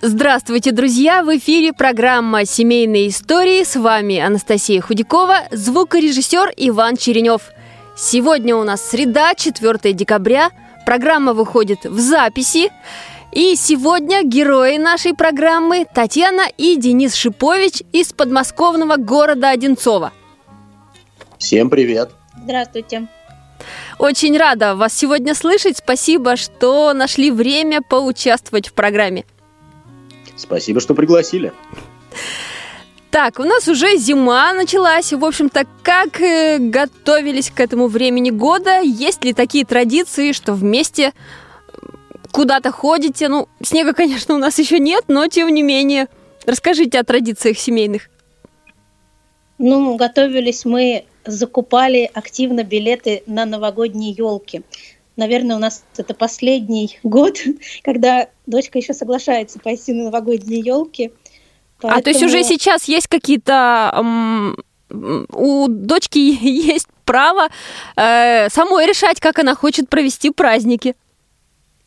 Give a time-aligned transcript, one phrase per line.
[0.00, 1.24] Здравствуйте, друзья!
[1.24, 3.64] В эфире программа «Семейные истории».
[3.64, 7.50] С вами Анастасия Худякова, звукорежиссер Иван Черенев.
[7.96, 10.52] Сегодня у нас среда, 4 декабря.
[10.86, 12.70] Программа выходит в записи.
[13.32, 20.12] И сегодня герои нашей программы Татьяна и Денис Шипович из подмосковного города Одинцова.
[21.38, 22.10] Всем привет!
[22.44, 23.08] Здравствуйте!
[23.98, 25.78] Очень рада вас сегодня слышать.
[25.78, 29.24] Спасибо, что нашли время поучаствовать в программе.
[30.38, 31.52] Спасибо, что пригласили.
[33.10, 35.12] Так, у нас уже зима началась.
[35.12, 38.80] В общем-то, как э, готовились к этому времени года?
[38.80, 41.12] Есть ли такие традиции, что вместе
[42.30, 43.28] куда-то ходите.
[43.28, 46.08] Ну, снега, конечно, у нас еще нет, но тем не менее.
[46.46, 48.08] Расскажите о традициях семейных.
[49.58, 54.62] Ну, готовились мы, закупали активно билеты на новогодние елки.
[55.18, 57.38] Наверное, у нас это последний год,
[57.82, 61.10] когда дочка еще соглашается пойти на новогодние елки.
[61.80, 62.00] Поэтому...
[62.00, 64.44] А то есть уже сейчас есть какие-то
[64.90, 67.48] у дочки есть право
[67.96, 70.94] э, самой решать, как она хочет провести праздники.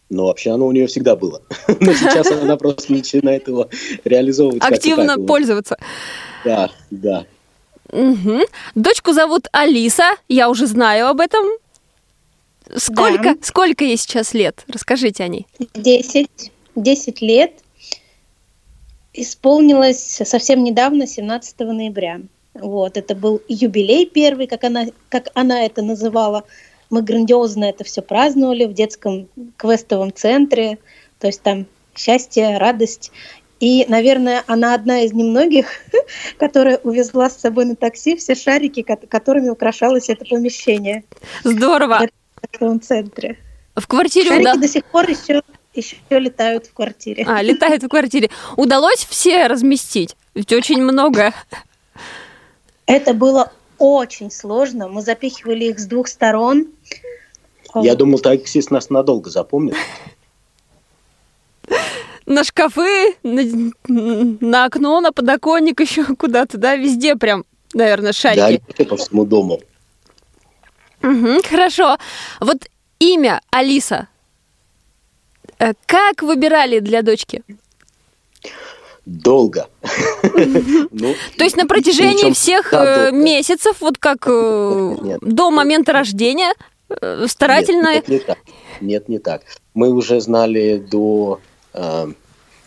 [0.09, 1.42] Но вообще оно у нее всегда было.
[1.80, 3.70] Но сейчас она просто начинает его
[4.04, 4.62] реализовывать.
[4.62, 5.78] Активно пользоваться.
[6.44, 7.26] Да, да.
[7.94, 8.42] Угу.
[8.76, 11.46] Дочку зовут Алиса, я уже знаю об этом.
[12.76, 13.38] Сколько, да.
[13.42, 14.64] сколько ей сейчас лет?
[14.68, 15.48] Расскажите о ней.
[15.74, 16.52] Десять.
[16.76, 17.54] Десять лет.
[19.14, 22.22] Исполнилось совсем недавно, 17 ноября.
[22.54, 26.44] Вот, это был юбилей первый, как она, как она это называла.
[26.90, 29.28] Мы грандиозно это все праздновали в детском
[29.58, 30.78] квестовом центре.
[31.20, 31.66] То есть там
[31.96, 33.12] счастье, радость.
[33.60, 35.68] И, наверное, она одна из немногих,
[36.38, 41.04] которая увезла с собой на такси все шарики, которыми украшалось это помещение.
[41.44, 42.00] Здорово.
[42.00, 42.21] В
[42.53, 43.38] этом центре.
[43.75, 44.56] В квартире Шарики да?
[44.56, 45.41] до сих пор еще,
[45.73, 47.25] еще летают в квартире.
[47.28, 48.29] А, летают в квартире.
[48.57, 50.16] Удалось все разместить?
[50.34, 51.34] Ведь очень много.
[52.85, 54.89] Это было очень сложно.
[54.89, 56.67] Мы запихивали их с двух сторон.
[57.75, 59.75] Я думал, таксист нас надолго запомнит.
[62.25, 68.62] На шкафы, на, на окно, на подоконник еще куда-то, да, везде прям, наверное, шарики.
[68.78, 69.59] Да, по всему дому.
[71.03, 71.97] Угу, хорошо.
[72.39, 72.67] Вот
[73.00, 74.07] имя Алиса.
[75.62, 77.44] Э, как выбирали для дочки?
[79.06, 79.67] Долго.
[80.91, 86.53] Ну, То есть на протяжении всех э, месяцев, вот как э, до момента рождения,
[87.28, 88.01] старательно...
[88.81, 89.41] Нет, не так.
[89.73, 91.39] Мы уже знали до,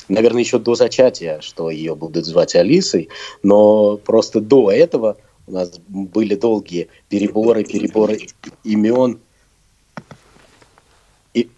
[0.09, 3.09] наверное, еще до зачатия, что ее будут звать Алисой,
[3.43, 5.17] но просто до этого
[5.47, 8.27] у нас были долгие переборы, переборы
[8.63, 9.21] имен.
[11.35, 11.49] И,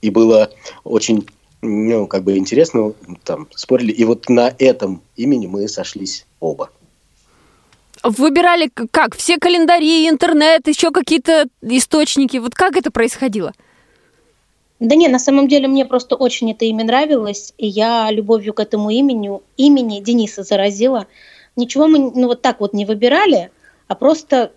[0.00, 0.50] и было
[0.84, 1.26] очень
[1.62, 2.92] ну, как бы интересно,
[3.24, 3.92] там, спорили.
[3.92, 6.70] И вот на этом имени мы сошлись оба.
[8.02, 9.16] Выбирали как?
[9.16, 12.36] Все календари, интернет, еще какие-то источники.
[12.36, 13.52] Вот как это происходило?
[14.78, 18.60] Да не, на самом деле мне просто очень это имя нравилось, и я любовью к
[18.60, 21.06] этому имени, имени Дениса заразила.
[21.56, 23.50] Ничего мы ну, вот так вот не выбирали,
[23.88, 24.52] а просто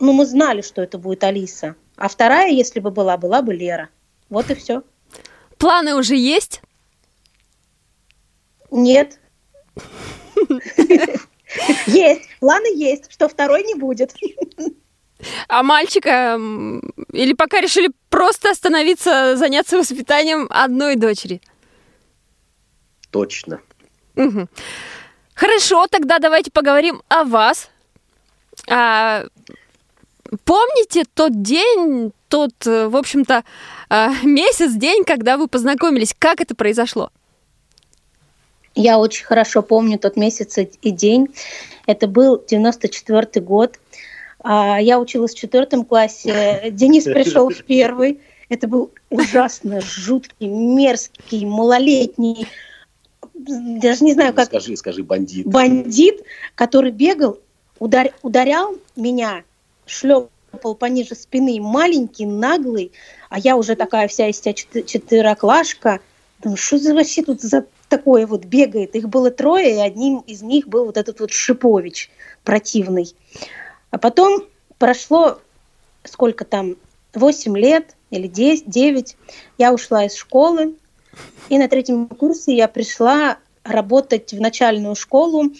[0.00, 1.76] ну, мы знали, что это будет Алиса.
[1.96, 3.90] А вторая, если бы была, была бы Лера.
[4.28, 4.82] Вот и все.
[5.58, 6.62] Планы уже есть?
[8.70, 9.20] Нет.
[11.86, 14.14] Есть, планы есть, что второй не будет.
[15.48, 16.38] А мальчика
[17.12, 21.40] или пока решили просто остановиться, заняться воспитанием одной дочери?
[23.10, 23.60] Точно.
[24.16, 24.48] Угу.
[25.34, 27.68] Хорошо, тогда давайте поговорим о вас.
[28.68, 29.24] А,
[30.44, 33.42] помните тот день, тот, э, в общем-то,
[33.90, 36.14] а, месяц, день, когда вы познакомились?
[36.18, 37.10] Как это произошло?
[38.76, 41.28] Я очень хорошо помню тот месяц и день.
[41.86, 43.78] Это был 94 год.
[44.40, 46.70] А, я училась в четвертом классе.
[46.70, 48.20] Денис пришел в первый.
[48.48, 52.46] Это был ужасно жуткий, мерзкий, малолетний,
[53.46, 54.46] даже не знаю как...
[54.46, 55.46] Скажи, скажи, бандит.
[55.46, 56.22] Бандит,
[56.54, 57.38] который бегал,
[57.78, 59.44] удар, ударял меня
[59.86, 62.92] шлепками пол пониже спины, маленький, наглый,
[63.28, 66.00] а я уже такая вся из себя четвероклашка.
[66.40, 68.94] Думаю, что за вообще тут за такое вот бегает?
[68.94, 72.10] Их было трое, и одним из них был вот этот вот Шипович
[72.44, 73.14] противный.
[73.90, 74.44] А потом
[74.78, 75.40] прошло
[76.04, 76.76] сколько там,
[77.14, 79.16] 8 лет или 10, 9,
[79.58, 80.74] я ушла из школы,
[81.48, 85.52] и на третьем курсе я пришла работать в начальную школу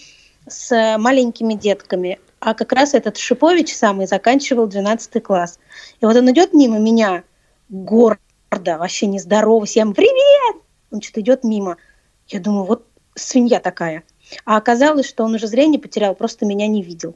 [0.47, 2.19] с маленькими детками.
[2.39, 5.59] А как раз этот Шипович самый заканчивал 12 класс.
[5.99, 7.23] И вот он идет мимо меня,
[7.69, 8.19] гордо,
[8.77, 9.75] вообще не здороваясь.
[9.75, 10.61] Я ему «Привет!»
[10.91, 11.77] Он что-то идет мимо.
[12.27, 12.85] Я думаю, вот
[13.15, 14.03] свинья такая.
[14.43, 17.15] А оказалось, что он уже зрение потерял, просто меня не видел.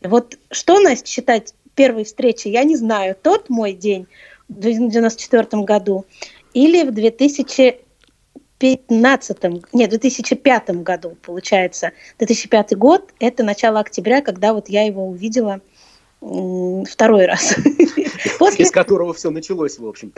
[0.00, 3.16] И вот что, Настя, считать первой встречи, я не знаю.
[3.20, 4.06] Тот мой день
[4.48, 6.04] в 1994 году
[6.54, 11.90] или в 2015, нет, в 2005 году, получается.
[12.18, 15.60] 2005 год– это начало октября, когда вот я его увидела
[16.20, 17.56] второй раз.
[18.38, 18.64] После...
[18.64, 20.12] Из которого все началось, в общем.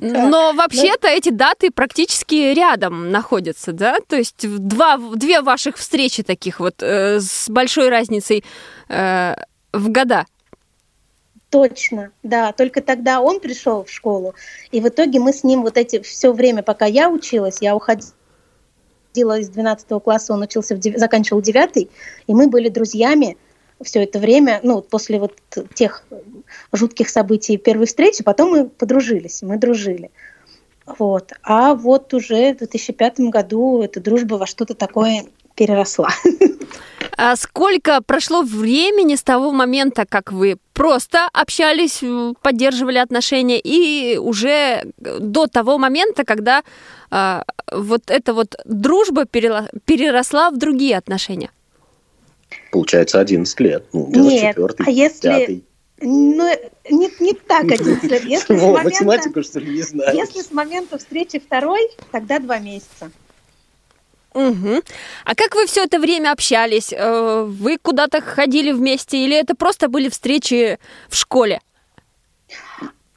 [0.00, 3.98] Но вообще-то эти даты практически рядом находятся, да?
[4.06, 8.42] То есть два, две ваших встречи таких вот э, с большой разницей
[8.88, 9.34] э,
[9.72, 10.26] в года.
[11.54, 12.50] Точно, да.
[12.50, 14.34] Только тогда он пришел в школу,
[14.72, 19.38] и в итоге мы с ним вот эти все время, пока я училась, я уходила
[19.38, 21.76] из 12 класса, он учился, в, заканчивал 9,
[22.26, 23.36] и мы были друзьями
[23.84, 25.38] все это время, ну, после вот
[25.74, 26.04] тех
[26.72, 30.10] жутких событий первой встречи, потом мы подружились, мы дружили.
[30.98, 31.34] Вот.
[31.44, 36.10] А вот уже в 2005 году эта дружба во что-то такое переросла.
[37.16, 42.02] А сколько прошло времени с того момента, как вы просто общались,
[42.42, 46.62] поддерживали отношения, и уже до того момента, когда
[47.10, 51.50] а, вот эта вот дружба переросла в другие отношения?
[52.72, 53.84] Получается, 11 лет.
[53.92, 55.46] Ну, Нет, а если...
[55.46, 55.62] 5.
[56.00, 56.50] Ну,
[56.90, 58.24] не, не так 11 лет.
[58.24, 60.16] Если О, момента, математику, что ли, не знаю.
[60.16, 63.10] Если с момента встречи второй, тогда два месяца.
[64.34, 64.82] Угу.
[65.24, 66.92] А как вы все это время общались?
[66.92, 70.78] Э, вы куда-то ходили вместе или это просто были встречи
[71.08, 71.60] в школе?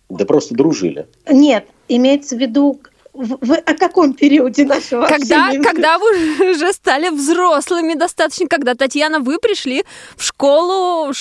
[0.10, 1.08] Да просто дружили.
[1.28, 2.80] Нет, имеется в виду
[3.14, 5.64] в, в, о каком периоде нашего когда, общения?
[5.64, 9.84] Когда вы уже стали взрослыми достаточно, когда, Татьяна, вы пришли
[10.16, 11.12] в школу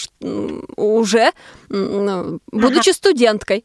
[0.76, 1.32] уже,
[1.68, 2.92] будучи ага.
[2.92, 3.64] студенткой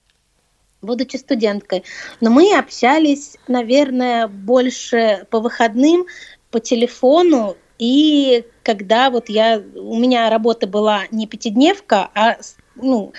[0.81, 1.83] будучи студенткой.
[2.19, 6.05] Но мы общались, наверное, больше по выходным,
[6.49, 7.55] по телефону.
[7.77, 9.61] И когда вот я...
[9.75, 12.37] У меня работа была не пятидневка, а
[12.75, 13.13] ну,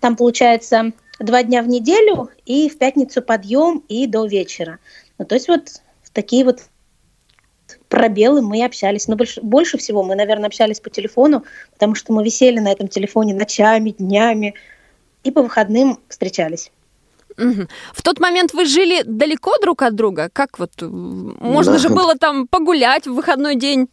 [0.00, 4.78] там получается два дня в неделю и в пятницу подъем и до вечера.
[5.18, 6.62] Ну, то есть вот в такие вот
[7.88, 9.08] пробелы мы общались.
[9.08, 12.88] Но больше, больше всего мы, наверное, общались по телефону, потому что мы висели на этом
[12.88, 14.54] телефоне ночами, днями
[15.24, 16.70] и по выходным встречались.
[17.38, 17.66] Угу.
[17.94, 20.30] В тот момент вы жили далеко друг от друга?
[20.32, 20.70] Как вот?
[20.80, 21.78] Можно да.
[21.78, 23.88] же было там погулять в выходной день?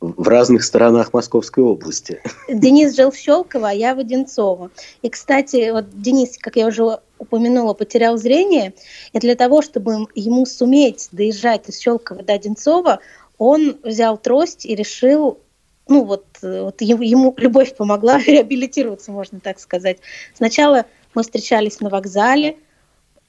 [0.00, 2.20] В разных сторонах Московской области.
[2.48, 4.70] Денис жил в Щелково, а я в Одинцово.
[5.00, 8.74] И, кстати, вот Денис, как я уже упомянула, потерял зрение,
[9.14, 12.98] и для того, чтобы ему суметь доезжать из Щелкова до Одинцова,
[13.38, 15.38] он взял трость и решил
[15.86, 19.98] ну вот, вот ему любовь помогла реабилитироваться, можно так сказать.
[20.34, 22.56] Сначала мы встречались на вокзале,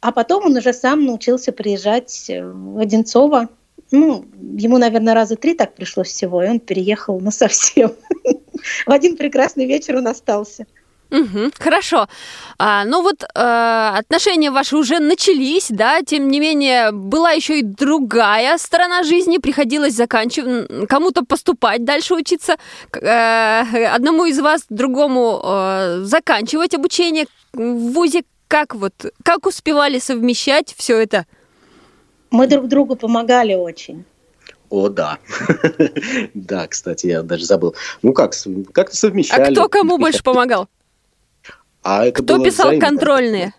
[0.01, 3.49] а потом он уже сам научился приезжать в Одинцово.
[3.91, 4.25] Ну,
[4.57, 7.93] ему, наверное, раза три так пришлось всего, и он переехал на совсем.
[8.85, 10.65] В один прекрасный вечер он остался.
[11.11, 12.07] Угу, хорошо.
[12.57, 17.63] А, ну вот э, отношения ваши уже начались, да, тем не менее была еще и
[17.63, 22.57] другая сторона жизни, приходилось заканчивать, кому-то поступать дальше учиться,
[22.91, 28.23] э, одному из вас, другому э, заканчивать обучение в ВУЗе.
[28.47, 28.93] Как вот,
[29.23, 31.25] как успевали совмещать все это?
[32.29, 34.05] Мы друг другу помогали очень.
[34.69, 35.17] О, да.
[36.33, 37.75] да, кстати, я даже забыл.
[38.01, 38.33] Ну как,
[38.71, 39.49] как совмещали?
[39.49, 40.67] А кто кому больше помогал?
[41.81, 43.53] А это Кто писал контрольные?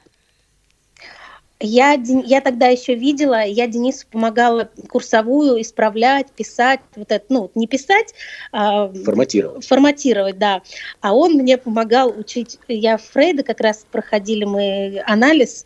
[1.59, 7.67] Я, я тогда еще видела, я Денису помогала курсовую исправлять, писать, вот это, ну, не
[7.67, 8.13] писать,
[8.53, 9.67] а форматировать.
[9.67, 10.61] Форматировать, да.
[11.01, 15.65] А он мне помогал учить, я Фрейда как раз проходили мы анализ,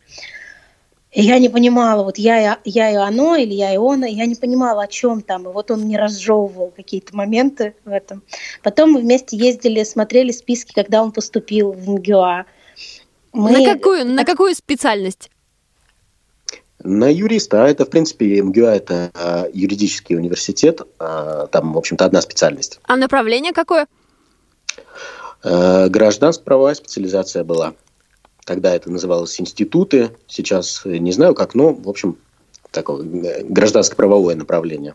[1.10, 4.36] и я не понимала, вот я, я и оно, или я и он, я не
[4.36, 5.48] понимала, о чем там.
[5.48, 8.22] И вот он мне разжевывал какие-то моменты в этом.
[8.62, 12.46] Потом мы вместе ездили, смотрели списки, когда он поступил в МГУА.
[13.32, 13.50] Мы...
[13.50, 15.30] На, какую, на какую специальность?
[16.82, 17.64] На юриста.
[17.64, 20.80] А это, в принципе, МГУА– это а, юридический университет.
[20.98, 22.80] А, там, в общем-то, одна специальность.
[22.84, 23.86] А направление какое?
[25.42, 27.74] Э, гражданско-правовая специализация была.
[28.44, 32.16] Тогда это называлось институты, сейчас не знаю как, но, в общем,
[32.70, 34.94] такое э, гражданско-правовое направление.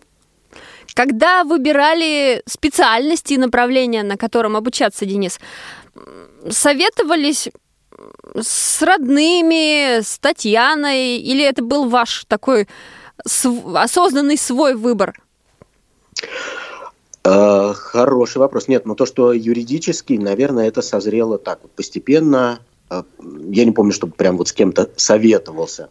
[0.94, 5.40] Когда выбирали специальности и направления, на котором обучаться, Денис,
[6.50, 7.50] советовались
[8.40, 12.68] с родными, с Татьяной, или это был ваш такой
[13.24, 15.14] осознанный свой выбор?
[17.26, 18.68] Э, хороший вопрос.
[18.68, 22.60] Нет, но то, что юридически, наверное, это созрело так вот постепенно.
[22.92, 23.04] Э,
[23.50, 25.90] я не помню, чтобы прям вот с кем-то советовался.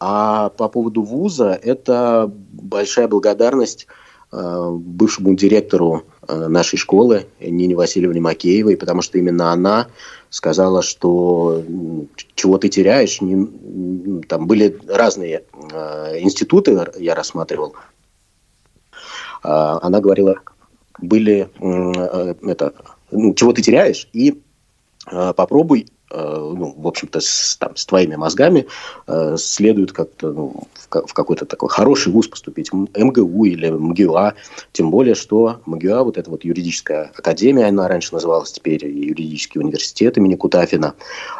[0.00, 3.86] А по поводу вуза, это большая благодарность
[4.32, 9.88] э, бывшему директору нашей школы Нине Васильевне Макеевой, потому что именно она
[10.34, 11.62] сказала, что
[12.34, 13.20] чего ты теряешь.
[13.20, 15.44] Не, там были разные
[16.18, 17.76] институты, я рассматривал.
[19.42, 20.40] Она говорила,
[20.98, 22.74] были э, это,
[23.10, 24.40] ну, чего ты теряешь, и
[25.10, 28.66] э, попробуй э, ну, в общем-то, с, там, с твоими мозгами
[29.06, 34.34] э, следует как-то ну, в, в какой-то такой хороший вуз поступить, МГУ или МГУА,
[34.72, 40.16] тем более, что МГУА, вот эта вот юридическая академия, она раньше называлась теперь юридический университет
[40.18, 40.94] имени Кутафина,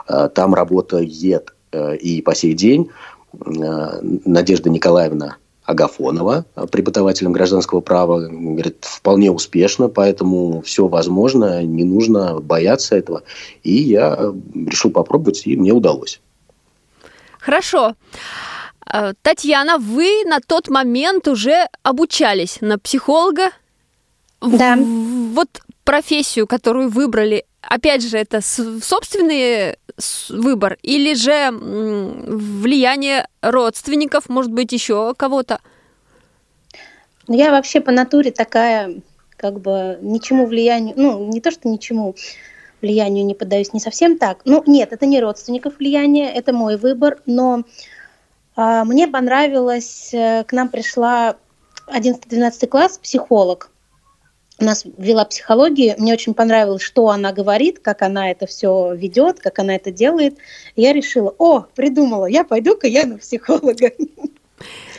[0.08, 2.90] э, там работает э, и по сей день
[3.34, 12.40] э, Надежда Николаевна Агафонова, преподавателем гражданского права, говорит, вполне успешно, поэтому все возможно, не нужно
[12.40, 13.22] бояться этого.
[13.62, 16.20] И я решил попробовать, и мне удалось.
[17.38, 17.94] Хорошо.
[18.86, 23.50] А, Татьяна, вы на тот момент уже обучались на психолога.
[24.40, 24.76] Да.
[24.76, 25.48] Вот
[25.84, 29.76] профессию, которую выбрали, опять же, это собственный
[30.28, 35.60] выбор или же влияние родственников, может быть, еще кого-то?
[37.28, 39.00] Я вообще по натуре такая,
[39.36, 42.14] как бы, ничему влиянию, ну, не то, что ничему
[42.82, 44.42] влиянию не поддаюсь, не совсем так.
[44.44, 47.64] Ну, нет, это не родственников влияние, это мой выбор, но
[48.56, 51.36] а, мне понравилось, э, к нам пришла
[51.88, 53.70] 11-12 класс, психолог,
[54.58, 59.58] нас вела психологию, мне очень понравилось, что она говорит, как она это все ведет, как
[59.58, 60.36] она это делает.
[60.76, 63.92] я решила, о, придумала, я пойду-ка я на психолога.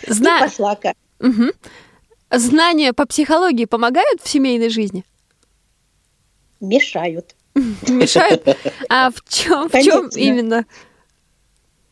[0.07, 0.38] Зна...
[0.38, 0.93] И пошла-ка.
[1.19, 1.51] Угу.
[2.31, 5.05] Знания по психологии помогают в семейной жизни?
[6.59, 7.35] Мешают.
[7.53, 8.43] Мешают?
[8.89, 10.65] А в чем, в чем именно?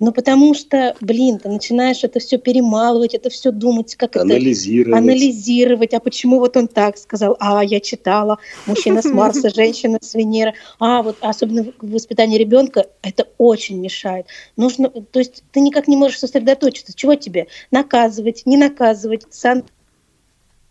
[0.03, 4.89] Ну, потому что, блин, ты начинаешь это все перемалывать, это все думать, как анализировать.
[4.89, 4.98] это...
[4.98, 5.93] Анализировать.
[5.93, 7.38] А почему вот он так сказал?
[7.39, 8.38] А, я читала.
[8.65, 10.55] Мужчина с Марса, женщина с Венеры.
[10.77, 14.25] А, вот особенно в воспитании ребенка это очень мешает.
[14.57, 16.93] Нужно, то есть ты никак не можешь сосредоточиться.
[16.93, 17.48] Чего тебе?
[17.72, 19.63] Наказывать, не наказывать, сан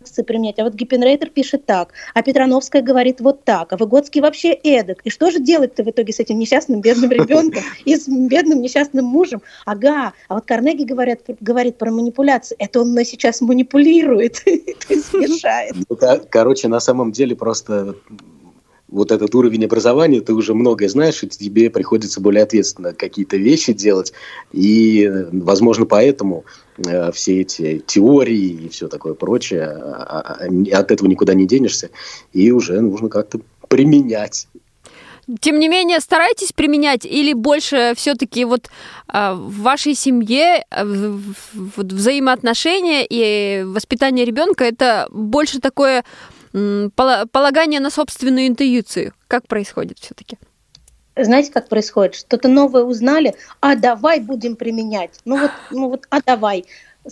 [0.03, 0.59] санкции применять.
[0.59, 4.99] А вот Гиппенрейтер пишет так, а Петрановская говорит вот так, а Выгодский вообще эдак.
[5.05, 9.05] И что же делать-то в итоге с этим несчастным бедным ребенком и с бедным несчастным
[9.05, 9.43] мужем?
[9.65, 12.57] Ага, а вот Карнеги говорят, говорит про манипуляцию.
[12.59, 14.51] Это он нас сейчас манипулирует, то
[14.95, 15.75] есть мешает.
[15.89, 15.97] Ну,
[16.31, 17.95] короче, на самом деле просто
[18.93, 23.73] вот этот уровень образования, ты уже многое знаешь, и тебе приходится более ответственно какие-то вещи
[23.73, 24.13] делать.
[24.53, 26.45] И, возможно, поэтому
[26.77, 31.47] э, все эти теории и все такое прочее, а, а, а, от этого никуда не
[31.47, 31.89] денешься,
[32.35, 34.47] и уже нужно как-то применять.
[35.41, 38.69] Тем не менее, старайтесь применять или больше все-таки вот
[39.13, 40.85] э, в вашей семье э,
[41.55, 46.05] вот взаимоотношения и воспитание ребенка это больше такое
[46.53, 49.15] полагание на собственную интуицию.
[49.29, 50.39] Как происходит все-таки?
[51.17, 52.15] Знаете, как происходит?
[52.15, 55.11] Что-то новое узнали, а давай будем применять.
[55.25, 56.65] Ну вот, ну вот, а давай.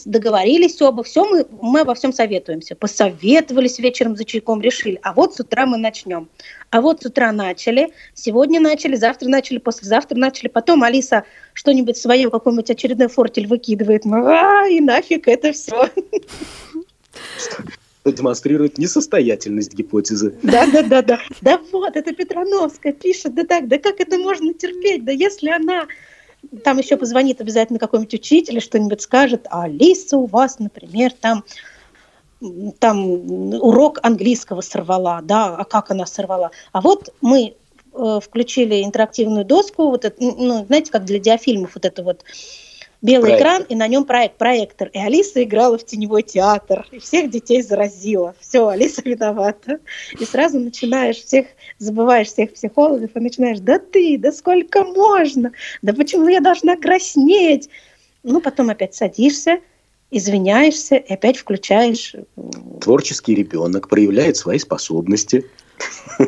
[0.04, 2.76] Договорились обо всем, мы, мы обо всем советуемся.
[2.76, 6.28] Посоветовались вечером за чайком, решили, а вот с утра мы начнем.
[6.70, 10.46] А вот с утра начали, сегодня начали, завтра начали, послезавтра начали.
[10.46, 14.04] Потом Алиса что-нибудь свое, какой-нибудь очередной фортель выкидывает.
[14.04, 15.90] Ну, а, и нафиг это все
[18.04, 20.34] демонстрирует несостоятельность гипотезы.
[20.42, 21.20] Да, да, да, да.
[21.40, 25.86] Да вот, это Петрановская пишет, да так, да как это можно терпеть, да если она
[26.64, 31.44] там еще позвонит обязательно какой-нибудь учитель и что-нибудь скажет, а Алиса у вас, например, там
[32.78, 33.04] там
[33.60, 36.50] урок английского сорвала, да, а как она сорвала?
[36.72, 37.54] А вот мы
[37.92, 42.24] э, включили интерактивную доску, вот это, ну, знаете, как для диафильмов вот это вот
[43.02, 43.48] белый проектор.
[43.48, 44.88] экран, и на нем проект, проектор.
[44.88, 48.34] И Алиса играла в теневой театр, и всех детей заразила.
[48.40, 49.78] Все, Алиса виновата.
[50.18, 51.46] И сразу начинаешь всех,
[51.78, 55.52] забываешь всех психологов, и начинаешь, да ты, да сколько можно,
[55.82, 57.68] да почему я должна краснеть?
[58.22, 59.60] Ну, потом опять садишься,
[60.10, 62.14] извиняешься и опять включаешь.
[62.80, 65.46] Творческий ребенок проявляет свои способности.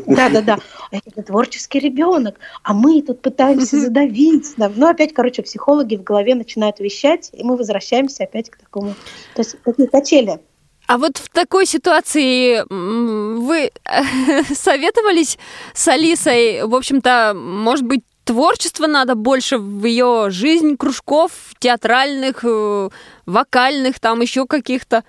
[0.07, 0.59] Да, да, да.
[0.93, 4.55] Это творческий ребенок, а мы тут пытаемся задавить.
[4.57, 8.95] Ну, опять, короче, психологи в голове начинают вещать, и мы возвращаемся опять к такому.
[9.35, 10.41] То есть такие качели.
[10.87, 13.71] А вот в такой ситуации вы
[14.55, 15.39] советовались
[15.75, 22.89] с Алисой, в общем-то, может быть, творчество надо больше в ее жизнь, кружков театральных, э,
[23.27, 25.05] вокальных, там еще каких-то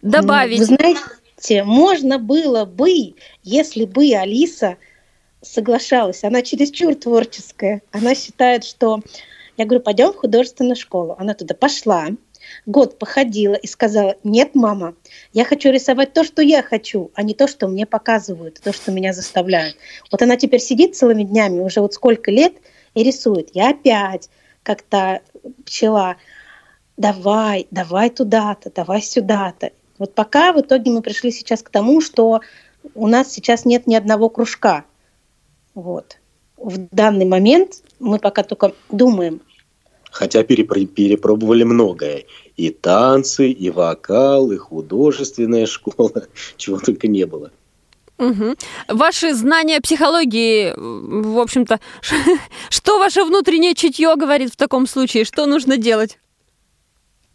[0.00, 0.58] добавить?
[0.58, 1.00] Вы знаете,
[1.50, 4.76] можно было бы, если бы Алиса
[5.40, 6.24] соглашалась.
[6.24, 7.82] Она чересчур творческая.
[7.90, 9.00] Она считает, что...
[9.58, 11.14] Я говорю, пойдем в художественную школу.
[11.18, 12.08] Она туда пошла,
[12.66, 14.94] год походила и сказала, нет, мама,
[15.32, 18.92] я хочу рисовать то, что я хочу, а не то, что мне показывают, то, что
[18.92, 19.76] меня заставляют.
[20.10, 22.54] Вот она теперь сидит целыми днями, уже вот сколько лет,
[22.94, 23.50] и рисует.
[23.54, 24.28] Я опять,
[24.62, 25.20] как то
[25.64, 26.16] пчела,
[26.96, 29.70] давай, давай туда-то, давай сюда-то.
[30.02, 32.40] Вот пока в итоге мы пришли сейчас к тому, что
[32.96, 34.84] у нас сейчас нет ни одного кружка.
[35.76, 36.18] Вот.
[36.56, 39.40] В данный момент мы пока только думаем.
[40.10, 42.24] Хотя перепробовали многое.
[42.56, 47.52] И танцы, и вокал, и художественная школа, чего только не было.
[48.18, 48.56] Угу.
[48.88, 51.78] Ваши знания психологии, в общем-то,
[52.70, 55.24] что ваше внутреннее чутье говорит в таком случае?
[55.24, 56.18] Что нужно делать?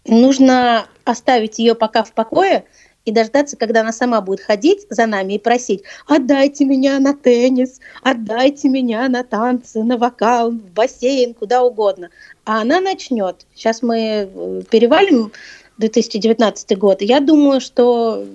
[0.08, 2.66] Нужно оставить ее пока в покое
[3.06, 7.80] и дождаться, когда она сама будет ходить за нами и просить, отдайте меня на теннис,
[8.04, 12.10] отдайте меня на танцы, на вокал, в бассейн, куда угодно.
[12.44, 13.46] А она начнет.
[13.56, 13.98] Сейчас мы
[14.30, 15.32] э, перевалим
[15.78, 17.02] 2019 год.
[17.02, 18.26] Я думаю, что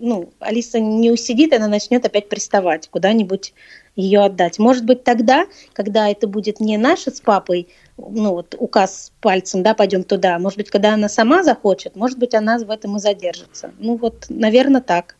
[0.00, 3.54] ну, Алиса не усидит, она начнет опять приставать, куда-нибудь
[3.96, 4.58] ее отдать.
[4.58, 9.74] Может быть, тогда, когда это будет не наша с папой ну, вот указ пальцем, да,
[9.74, 10.38] пойдем туда.
[10.38, 13.72] Может быть, когда она сама захочет, может быть, она в этом и задержится.
[13.78, 15.16] Ну вот, наверное, так.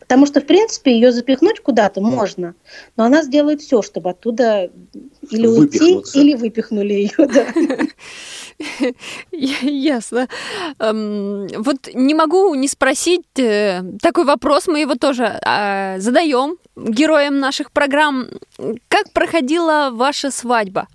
[0.00, 2.54] Потому что, в принципе, ее запихнуть куда-то можно,
[2.96, 4.70] но она сделает все, чтобы оттуда
[5.30, 7.28] или уйти, или выпихнули ее.
[7.28, 7.46] Да.
[9.32, 10.28] Ясно.
[10.78, 17.70] Вот не могу не спросить э, такой вопрос, мы его тоже а, задаем героям наших
[17.70, 18.28] программ.
[18.88, 20.88] Как проходила ваша свадьба?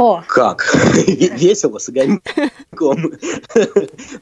[0.00, 0.22] О.
[0.26, 0.64] Как?
[1.06, 2.22] Весело, с огоньком.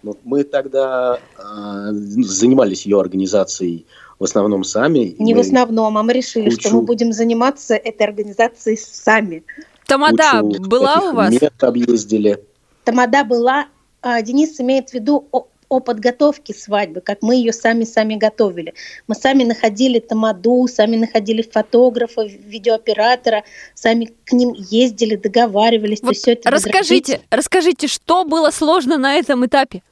[0.03, 3.87] Ну, мы тогда а, занимались ее организацией
[4.19, 5.15] в основном сами.
[5.21, 9.45] Не в основном, а мы решили, что мы будем заниматься этой организацией сами.
[9.87, 11.31] Тамада была у вас?
[11.31, 12.43] Нет, объездили.
[12.83, 13.67] Тамада была.
[14.03, 15.29] А, Денис имеет в виду
[15.69, 18.75] о подготовке свадьбы, как мы ее сами-сами готовили.
[19.07, 26.01] Мы сами находили тамаду, сами находили фотографа, видеооператора, сами к ним ездили, договаривались.
[26.03, 29.83] Вот все это расскажите, расскажите, что было сложно на этом этапе?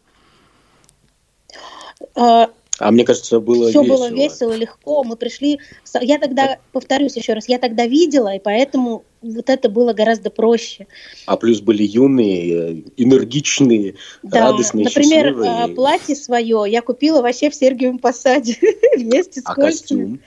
[2.14, 3.96] А, а мне кажется, было Все весело.
[3.96, 5.02] было весело, легко.
[5.04, 5.60] Мы пришли...
[6.00, 10.86] Я тогда, повторюсь еще раз, я тогда видела, и поэтому вот это было гораздо проще.
[11.26, 14.50] А плюс были юные, энергичные, да.
[14.50, 15.50] радостные, Например, счастливые.
[15.50, 18.56] А, платье свое я купила вообще в Сергиевом Посаде
[18.96, 20.20] вместе с а костюм?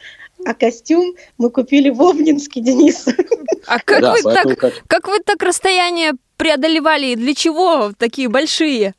[0.45, 3.05] А костюм мы купили в Обнинске, Денис.
[3.67, 4.73] А как, да, вы так, как...
[4.87, 8.95] как вы так расстояние преодолевали и для чего такие большие?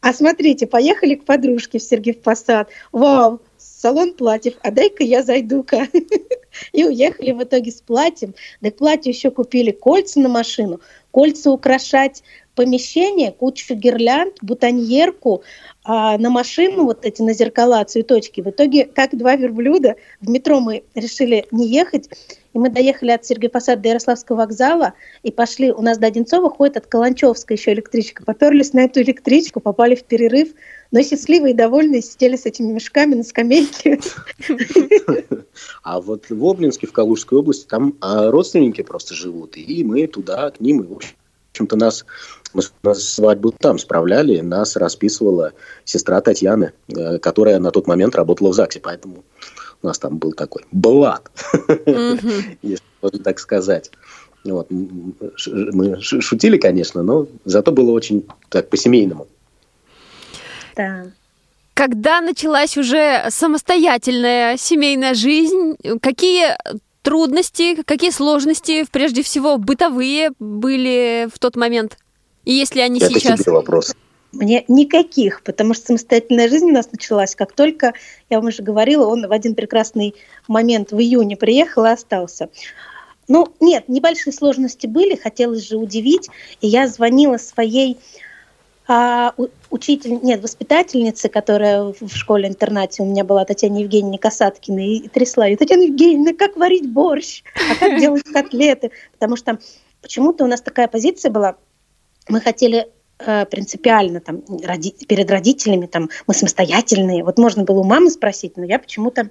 [0.00, 2.70] А смотрите, поехали к подружке в Сергиев Посад.
[2.90, 5.88] Вау, салон платьев, а дай-ка я зайду-ка.
[6.72, 8.34] И уехали в итоге с платьем.
[8.60, 12.22] Да к платью еще купили кольца на машину, кольца украшать
[12.54, 15.42] помещение, кучу гирлянд, бутоньерку,
[15.82, 18.42] а на машину вот эти на зеркала цветочки.
[18.42, 22.10] В итоге, как два верблюда, в метро мы решили не ехать,
[22.52, 24.92] и мы доехали от Сергея Посада до Ярославского вокзала
[25.22, 28.24] и пошли, у нас до Одинцова ходит от Каланчевской еще электричка.
[28.24, 30.48] Поперлись на эту электричку, попали в перерыв,
[30.90, 34.00] но счастливые и довольные сидели с этими мешками на скамейке.
[35.82, 40.50] А вот в Обнинске, в Калужской области, там а, родственники просто живут, и мы туда,
[40.50, 40.98] к ним, и, в
[41.52, 42.04] общем-то, нас
[42.52, 45.52] мы свадьбу там справляли, нас расписывала
[45.84, 49.24] сестра Татьяны, э, которая на тот момент работала в ЗАГСе, поэтому
[49.82, 51.30] у нас там был такой блат,
[52.62, 53.90] если можно так сказать.
[54.44, 54.68] Вот.
[54.70, 59.28] Мы шутили, конечно, но зато было очень так по-семейному.
[60.76, 61.06] Да.
[61.74, 66.56] Когда началась уже самостоятельная семейная жизнь, какие
[67.02, 71.96] трудности, какие сложности, прежде всего, бытовые были в тот момент?
[72.44, 73.40] И если они Это сейчас...
[73.40, 73.94] тебе вопрос.
[74.32, 77.94] Мне никаких, потому что самостоятельная жизнь у нас началась, как только,
[78.28, 80.14] я вам уже говорила, он в один прекрасный
[80.46, 82.48] момент в июне приехал и остался.
[83.26, 86.28] Ну, нет, небольшие сложности были, хотелось же удивить,
[86.60, 87.98] и я звонила своей
[88.92, 89.34] А
[89.70, 95.56] учитель, нет, воспитательница, которая в школе-интернате у меня была, Татьяна Евгеньевна Касаткина, и трясла ее.
[95.56, 97.44] Татьяна Евгеньевна, как варить борщ?
[97.54, 98.90] А как делать котлеты?
[99.12, 99.60] Потому что
[100.02, 101.54] почему-то у нас такая позиция была,
[102.28, 102.88] мы хотели
[103.20, 107.22] э, принципиально там роди- перед родителями, там, мы самостоятельные.
[107.22, 109.30] Вот можно было у мамы спросить, но я почему-то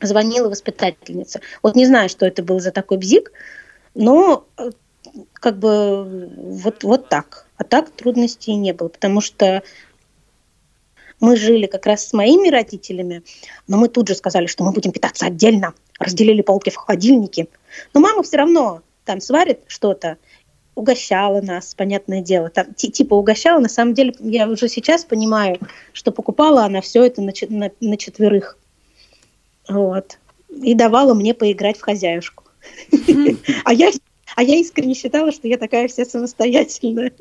[0.00, 1.40] звонила воспитательнице.
[1.62, 3.30] Вот не знаю, что это был за такой бзик,
[3.94, 4.70] но э,
[5.34, 7.46] как бы вот, вот так.
[7.62, 9.62] А так трудностей не было, потому что
[11.20, 13.22] мы жили как раз с моими родителями,
[13.68, 17.46] но мы тут же сказали, что мы будем питаться отдельно, разделили полки в холодильнике.
[17.94, 20.16] Но мама все равно там сварит что-то,
[20.74, 22.50] угощала нас, понятное дело.
[22.50, 25.60] Там, ти- типа угощала, на самом деле я уже сейчас понимаю,
[25.92, 28.58] что покупала она все это на, на, на четверых.
[29.68, 30.18] Вот.
[30.48, 32.42] И давала мне поиграть в хозяюшку.
[33.64, 33.92] А я,
[34.36, 37.12] а я искренне считала, что я такая вся самостоятельная.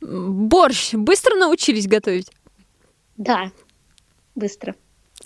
[0.00, 2.30] Борщ быстро научились готовить?
[3.16, 3.50] Да,
[4.34, 4.74] быстро.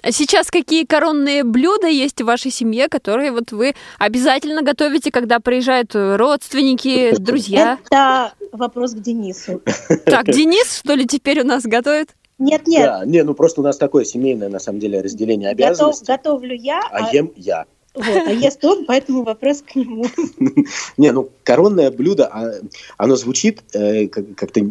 [0.02, 5.40] А сейчас какие коронные блюда есть в вашей семье, которые вот вы обязательно готовите, когда
[5.40, 7.78] приезжают родственники, друзья?
[7.86, 9.60] Это вопрос к Денису.
[10.04, 12.10] Так, Денис, что ли, теперь у нас готовит?
[12.38, 15.66] Нет, нет, Да, не, ну просто у нас такое семейное, на самом деле, разделение готов,
[15.66, 16.06] обязанностей.
[16.06, 17.66] готовлю я, А а, ем я.
[17.94, 20.06] Вот, а ест он, поэтому вопрос к нему.
[20.96, 22.52] Не, ну коронное блюдо, а,
[22.96, 24.70] оно звучит э, как- как-то,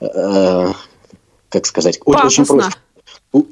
[0.00, 0.72] э,
[1.48, 2.72] как сказать, очень, просто.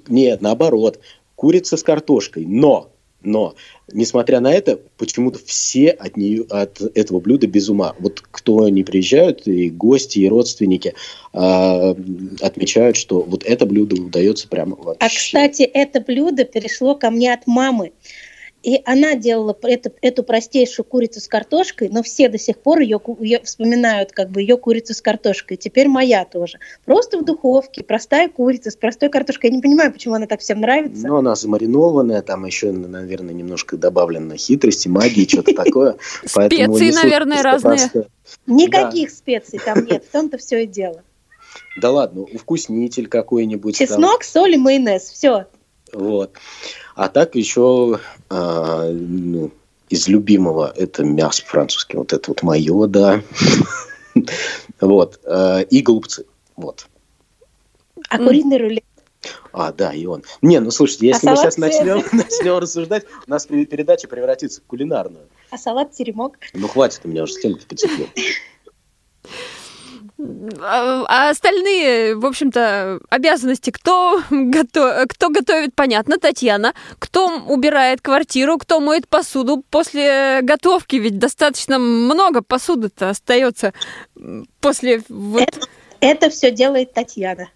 [0.09, 1.01] Нет, наоборот,
[1.37, 2.45] курица с картошкой.
[2.45, 2.91] Но,
[3.23, 3.55] но,
[3.93, 7.95] несмотря на это, почему-то все от нее, от этого блюда без ума.
[7.99, 10.95] Вот кто не приезжают, и гости, и родственники
[11.33, 11.97] а,
[12.41, 15.07] отмечают, что вот это блюдо удается прямо вообще.
[15.07, 17.93] А, кстати, это блюдо перешло ко мне от мамы.
[18.63, 23.01] И она делала эту, эту простейшую курицу с картошкой, но все до сих пор ее,
[23.19, 25.57] ее вспоминают как бы ее курицу с картошкой.
[25.57, 26.59] Теперь моя тоже.
[26.85, 29.51] Просто в духовке, простая курица с простой картошкой.
[29.51, 31.07] Я не понимаю, почему она так всем нравится.
[31.07, 35.97] Ну, она замаринованная, там еще, наверное, немножко добавлено хитрости, магии, что-то такое.
[36.35, 37.79] Поэтому Специи, наверное, разные.
[38.47, 41.03] Никаких специй там нет, в том-то все и дело.
[41.81, 43.77] Да ладно, вкуснитель какой-нибудь.
[43.77, 45.05] Чеснок, соль и майонез.
[45.05, 45.47] Все.
[45.93, 46.33] Вот.
[46.95, 49.51] А так еще а, ну,
[49.89, 51.99] из любимого это мясо французское.
[51.99, 53.23] Вот это вот мое, да.
[54.81, 55.21] Вот.
[55.25, 56.27] а, И голубцы.
[56.57, 56.87] Вот.
[58.09, 58.85] А куриный рулет.
[59.53, 60.23] А, да, и он.
[60.43, 64.61] Не, ну слушайте, если А мы сейчас начнем, начнем рассуждать, у нас пе- передача превратится
[64.61, 65.27] в кулинарную.
[65.51, 66.39] А салат теремок.
[66.55, 68.09] Ну хватит, у меня уже стенка подцепил.
[70.61, 76.75] А а остальные, в общем-то, обязанности, кто, гото- кто готовит, понятно, Татьяна.
[76.99, 83.73] Кто убирает квартиру, кто моет посуду после готовки, ведь достаточно много посуды-то остается
[84.61, 85.49] после вот...
[86.01, 87.51] Это все делает Татьяна.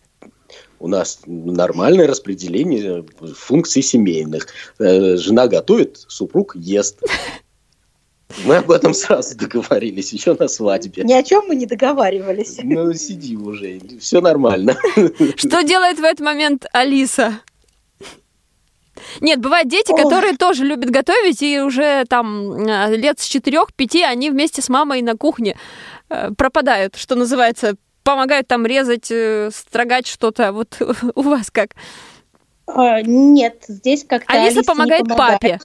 [0.78, 4.48] У нас нормальное распределение функций семейных.
[4.78, 7.00] Э, Жена готовит, супруг ест.
[8.44, 11.04] Мы об этом сразу договорились, еще на свадьбе.
[11.04, 12.58] Ни о чем мы не договаривались.
[12.62, 14.76] Ну, сиди уже, все нормально.
[15.36, 17.40] Что делает в этот момент Алиса?
[19.20, 20.02] Нет, бывают дети, Ой.
[20.02, 25.02] которые тоже любят готовить, и уже там э, лет с четырех-пяти они вместе с мамой
[25.02, 25.56] на кухне
[26.10, 30.52] э, пропадают, что называется, помогают там резать, э, строгать что-то.
[30.52, 30.80] Вот
[31.14, 31.70] у вас как?
[32.66, 35.58] А, нет, здесь как-то Алиса не помогает папе.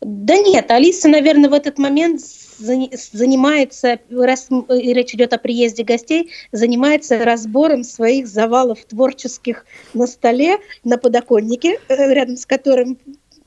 [0.00, 2.22] Да нет, Алиса, наверное, в этот момент
[2.58, 10.06] зани- занимается, раз и речь идет о приезде гостей, занимается разбором своих завалов творческих на
[10.06, 12.98] столе, на подоконнике, э, рядом с которым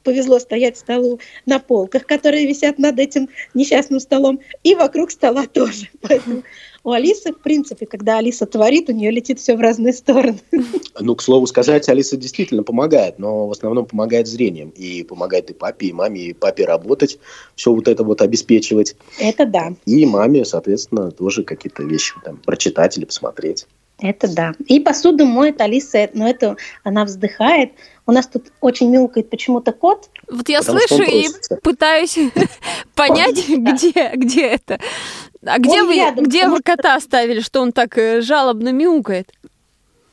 [0.04, 5.88] повезло стоять столу на полках, которые висят над этим несчастным столом, и вокруг стола тоже.
[6.02, 6.44] Поэтому
[6.84, 10.39] у Алисы, в принципе, когда Алиса творит, у нее летит все в разные стороны.
[11.00, 14.69] Ну, к слову сказать, Алиса действительно помогает, но в основном помогает зрением.
[14.69, 17.19] И помогает и папе, и маме, и папе работать,
[17.56, 18.96] все вот это вот обеспечивать.
[19.19, 23.65] Это да, И маме, соответственно, тоже какие-то вещи там прочитать или посмотреть.
[24.10, 24.54] Это да.
[24.68, 27.72] И посуду моет Алиса, но это она вздыхает.
[28.06, 30.10] У нас тут очень мяукает почему-то кот.
[30.30, 31.28] Вот я Потому он слышу и
[31.62, 32.18] пытаюсь
[32.96, 34.80] понять, где, где это.
[35.46, 39.32] А где Он вы, рядом, где вы кота оставили, что он так э, жалобно мяукает?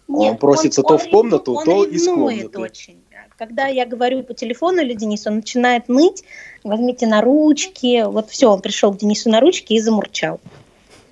[0.09, 2.59] Он просится то в комнату, он то из комнаты.
[2.59, 3.01] очень.
[3.37, 6.25] Когда я говорю по телефону или Денису, он начинает ныть,
[6.63, 8.05] возьмите на ручки.
[8.05, 10.41] Вот все, он пришел к Денису на ручки и замурчал.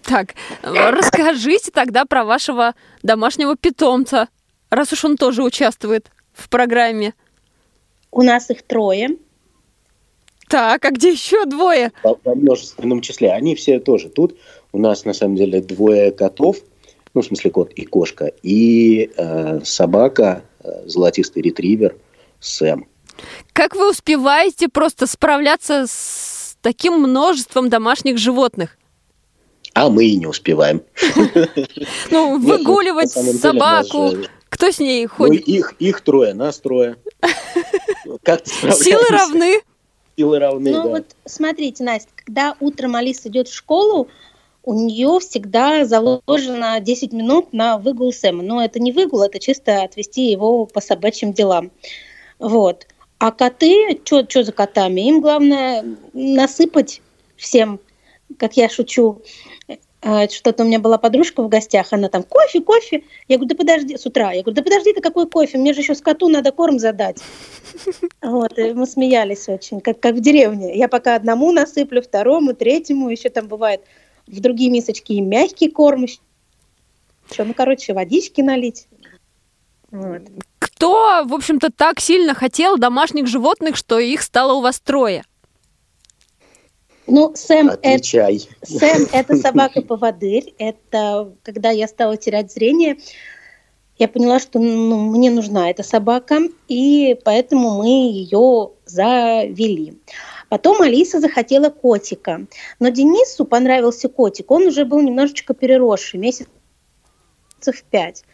[0.03, 4.29] Так, расскажите тогда про вашего домашнего питомца,
[4.71, 7.15] раз уж он тоже участвует в программе.
[8.11, 9.19] У нас их трое.
[10.49, 11.93] Так, а где еще двое?
[12.03, 13.33] По, по множественном числе.
[13.33, 14.39] Они все тоже тут.
[14.73, 16.57] У нас на самом деле двое котов,
[17.13, 21.97] ну, в смысле кот и кошка, и э, собака, э, золотистый ретривер
[22.41, 22.87] Сэм.
[23.53, 28.78] Как вы успеваете просто справляться с таким множеством домашних животных?
[29.79, 30.83] А мы и не успеваем.
[32.11, 34.12] Ну, ну, выгуливать собаку.
[34.49, 35.47] Кто с ней Ну, ходит?
[35.47, 36.97] их, их трое, нас трое.
[38.25, 39.61] Как ты Силы равны.
[40.17, 40.88] Силы равны, Ну да.
[40.88, 44.09] вот смотрите, Настя, когда утром Алиса идет в школу,
[44.64, 48.43] у нее всегда заложено 10 минут на выгул Сэма.
[48.43, 51.71] Но это не выгул, это чисто отвести его по собачьим делам.
[52.41, 52.88] Вот.
[53.19, 55.03] А коты, что за котами?
[55.03, 57.01] Им главное насыпать
[57.37, 57.79] всем,
[58.38, 59.23] как я шучу,
[60.03, 63.03] что-то у меня была подружка в гостях, она там, кофе, кофе.
[63.27, 64.33] Я говорю, да подожди, с утра.
[64.33, 67.19] Я говорю, да подожди ты, какой кофе, мне же еще скоту надо корм задать.
[68.23, 70.77] Вот, и мы смеялись очень, как, как в деревне.
[70.77, 73.81] Я пока одному насыплю, второму, третьему, еще там бывает
[74.27, 78.87] в другие мисочки и мягкий корм, еще, ну, короче, водички налить.
[79.91, 80.23] Вот.
[80.59, 85.25] Кто, в общем-то, так сильно хотел домашних животных, что их стало у вас трое?
[87.09, 88.49] Ну, Сэм, это, Отвечай.
[88.62, 90.55] Сэм– это собака-поводырь.
[90.59, 92.99] Это когда я стала терять зрение,
[93.99, 99.99] я поняла, что ну, мне нужна эта собака, и поэтому мы ее завели.
[100.49, 102.47] Потом Алиса захотела котика.
[102.79, 104.51] Но Денису понравился котик.
[104.51, 106.47] Он уже был немножечко переросший, месяцев
[107.90, 108.25] пять.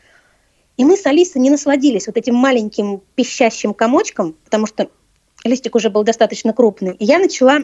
[0.76, 4.90] И мы с Алисой не насладились вот этим маленьким пищащим комочком, потому что
[5.44, 6.94] листик уже был достаточно крупный.
[6.96, 7.60] И я начала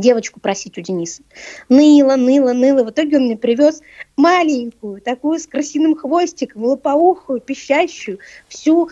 [0.00, 1.22] девочку просить у Дениса.
[1.68, 2.84] Ныла, ныла, ныла.
[2.84, 3.82] В итоге он мне привез
[4.16, 8.90] маленькую, такую с красивым хвостиком, лопоухую, пищащую, всю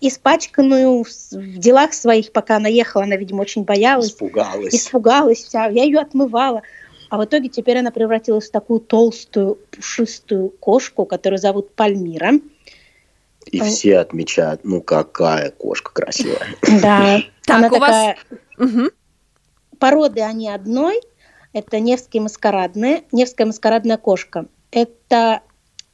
[0.00, 3.04] испачканную в делах своих, пока она ехала.
[3.04, 4.08] Она, видимо, очень боялась.
[4.08, 4.74] Испугалась.
[4.74, 5.66] Испугалась вся.
[5.66, 6.62] Я ее отмывала.
[7.10, 12.34] А в итоге теперь она превратилась в такую толстую, пушистую кошку, которую зовут Пальмира.
[13.46, 16.46] И все отмечают, ну какая кошка красивая.
[16.80, 17.20] Да.
[17.44, 18.16] Так, она у вас-.
[19.80, 21.00] Породы они одной.
[21.52, 24.46] Это Невские маскарадные, Невская маскарадная кошка.
[24.70, 25.40] Это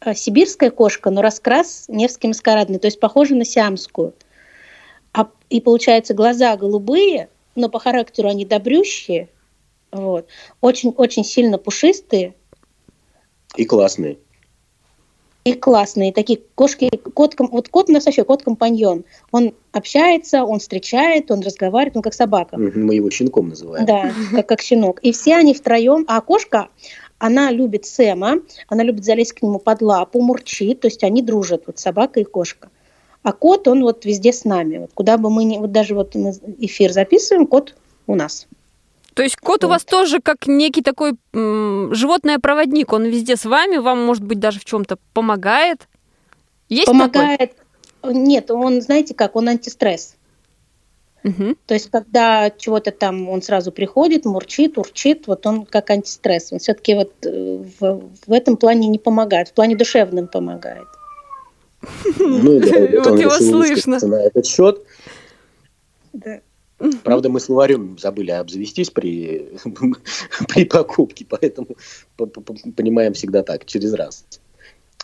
[0.01, 4.13] э, сибирская кошка, но раскрас Невский маскарадный, то есть похожа на сиамскую.
[5.15, 9.31] А, и получается, глаза голубые, но по характеру они добрющие.
[9.93, 10.27] Вот.
[10.61, 12.35] Очень-очень сильно пушистые
[13.57, 14.19] И классные.
[15.47, 16.13] И классные.
[16.13, 19.05] Такие кошки, кот, вот кот у нас вообще кот-компаньон.
[19.31, 22.59] Он общается, он встречает, он разговаривает, он как собака.
[22.59, 23.87] Мы его щенком называем.
[23.87, 24.99] Да, как, как щенок.
[25.03, 26.05] И все они втроем.
[26.09, 26.67] А кошка,
[27.19, 30.81] она любит Сэма, она любит залезть к нему под лапу, мурчит.
[30.81, 32.69] То есть они дружат, вот собака и кошка.
[33.23, 34.79] А кот, он вот везде с нами.
[34.79, 35.59] Вот куда бы мы ни...
[35.59, 36.17] Вот даже вот
[36.59, 37.77] эфир записываем, кот
[38.09, 38.49] у нас.
[39.17, 42.93] То есть кот у вас тоже как некий такой м, животное проводник.
[42.93, 45.89] Он везде с вами, вам, может быть, даже в чем-то помогает.
[46.69, 47.09] Есть такой?
[47.09, 47.53] Помогает.
[48.05, 50.17] Нет, он, знаете как, он антистресс.
[51.23, 51.57] Мгм.
[51.65, 56.53] То есть, когда чего-то там он сразу приходит, мурчит, урчит, вот он как антистресс.
[56.53, 60.89] Он все-таки вот э, в, в этом плане не помогает, в плане душевном помогает.
[62.19, 63.99] Ну, да, Вот вот его слышно.
[64.03, 64.85] на этот счет.
[66.13, 66.41] Да.
[67.05, 69.51] Правда, мы словарем забыли обзавестись при,
[70.49, 71.69] при покупке, поэтому
[72.17, 74.25] понимаем всегда так, через раз.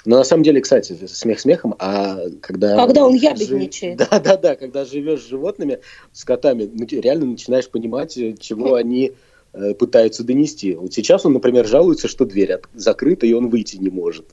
[0.05, 2.77] Но на самом деле, кстати, смех смехом, а когда...
[2.77, 3.99] Когда он ябедничает.
[4.11, 5.79] Да, да, да, когда живешь с животными,
[6.13, 9.13] с котами, реально начинаешь понимать, э, чего они
[9.53, 10.75] э, пытаются донести.
[10.75, 14.27] Вот сейчас он, например, жалуется, что дверь закрыта, и он выйти не может.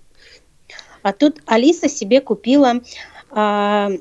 [1.04, 2.82] А тут Алиса себе купила,
[3.30, 3.92] а,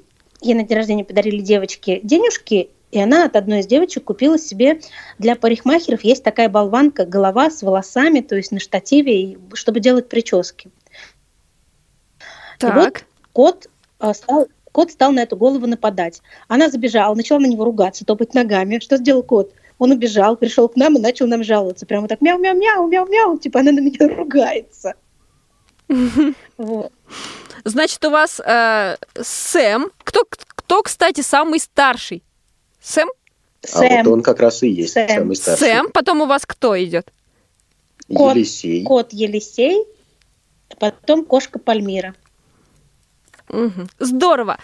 [0.41, 4.81] ей на день рождения подарили девочке денежки, и она от одной из девочек купила себе
[5.19, 10.71] для парикмахеров есть такая болванка, голова с волосами, то есть на штативе, чтобы делать прически.
[12.61, 13.05] И вот Так.
[13.33, 16.23] кот а, стал, кот стал на эту голову нападать.
[16.49, 18.79] Она забежала, начала на него ругаться, топать ногами.
[18.79, 19.53] Что сделал кот?
[19.79, 21.87] Он убежал, пришел к нам и начал нам жаловаться.
[21.87, 24.95] Прямо так мяу-мяу-мяу, мяу-мяу, типа она на меня ругается.
[26.57, 26.93] Вот.
[27.65, 29.91] Значит, у вас э, Сэм.
[30.05, 32.23] Кто, кто, кстати, самый старший?
[32.81, 33.09] Сэм?
[33.75, 35.09] А вот Сэм, он как раз и есть Сэм.
[35.09, 35.67] самый старший.
[35.69, 35.91] Сэм.
[35.93, 37.13] Потом у вас кто идет?
[38.15, 38.37] Кот.
[38.37, 38.85] Елисей.
[38.85, 39.85] кот Елисей,
[40.71, 42.15] а потом кошка Пальмира.
[43.49, 43.89] Мгм.
[43.99, 44.59] Здорово.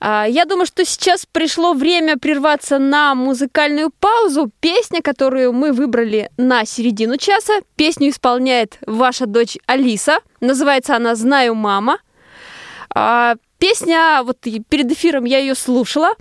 [0.00, 4.50] А, Я думаю, что сейчас пришло время прерваться на музыкальную паузу.
[4.60, 7.60] Песня, которую мы выбрали на середину часа.
[7.76, 10.20] Песню исполняет ваша дочь Алиса.
[10.40, 11.98] Называется она «Знаю, мама».
[12.94, 16.14] А, Песня, вот перед эфиром я ее слушала.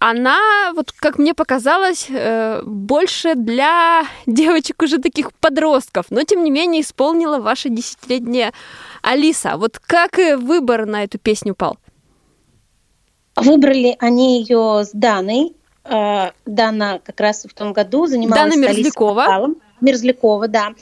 [0.00, 6.50] Она, вот как мне показалось, э, больше для девочек уже таких подростков, но тем не
[6.50, 8.52] менее исполнила ваша десятилетняя
[9.02, 9.56] Алиса.
[9.56, 11.78] Вот как выбор на эту песню пал?
[13.36, 15.54] Выбрали они ее с Даной.
[15.84, 19.48] Э, Дана как раз в том году занималась Дана Мерзлякова.
[19.80, 20.74] Мерзлякова, да.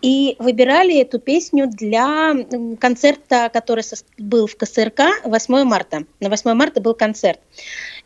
[0.00, 2.34] И выбирали эту песню для
[2.80, 3.84] концерта, который
[4.18, 6.04] был в КСРК 8 марта.
[6.20, 7.40] На 8 марта был концерт.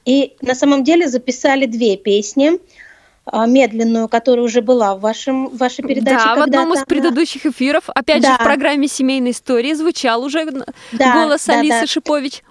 [0.07, 2.53] И на самом деле записали две песни
[3.27, 6.25] а, медленную, которая уже была в вашем в вашей передаче.
[6.25, 8.33] Да, в одном из предыдущих эфиров, опять да.
[8.33, 10.47] же в программе семейной истории звучал уже
[10.93, 11.87] да, голос да, Алисы да.
[11.87, 12.43] Шипович.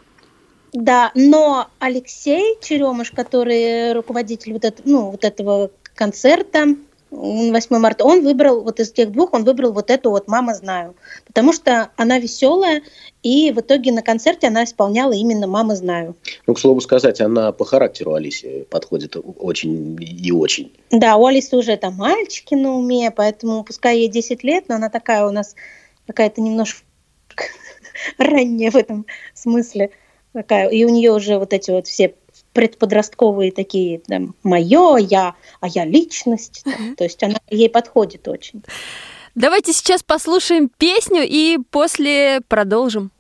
[0.74, 6.76] Да, но Алексей Черемыш, который руководитель вот, это, ну, вот этого концерта,
[7.16, 10.96] 8 марта, он выбрал, вот из тех двух, он выбрал вот эту вот «Мама, знаю»,
[11.26, 12.82] потому что она веселая,
[13.24, 16.16] и в итоге на концерте она исполняла именно «Мама, знаю».
[16.46, 20.74] Ну, к слову сказать, она по характеру Алисе подходит очень и очень.
[20.92, 24.90] Да, у Алисы уже там мальчики на уме, поэтому пускай ей 10 лет, но она
[24.90, 25.56] такая у нас
[26.08, 26.84] какая-то немножко
[28.18, 29.92] ранняя в этом смысле.
[30.34, 32.14] Такая, и у нее уже вот эти вот все
[32.56, 36.64] предподростковые такие, там, мое, я, а я личность.
[36.64, 38.64] Там, то есть она ей подходит очень.
[39.36, 43.12] Давайте сейчас послушаем песню и после продолжим.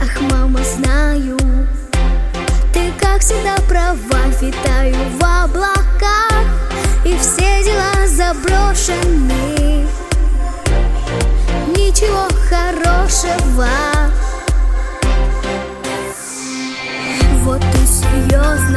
[0.00, 1.36] Ах, мама, знаю,
[2.72, 6.46] ты как всегда права, витаю в облаках,
[7.04, 9.57] и все дела заброшены
[11.98, 13.66] ничего хорошего.
[17.42, 18.67] Вот ты серьезно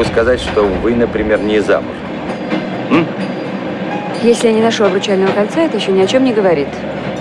[0.00, 1.94] могу сказать, что вы, например, не замуж.
[2.90, 3.06] М?
[4.22, 6.68] Если я не ношу обручального кольца, это еще ни о чем не говорит.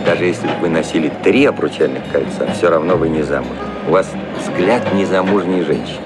[0.06, 3.58] Даже если бы вы носили три обручальных кольца, все равно вы не замуж.
[3.86, 4.10] У вас
[4.40, 6.00] взгляд незамужней женщины.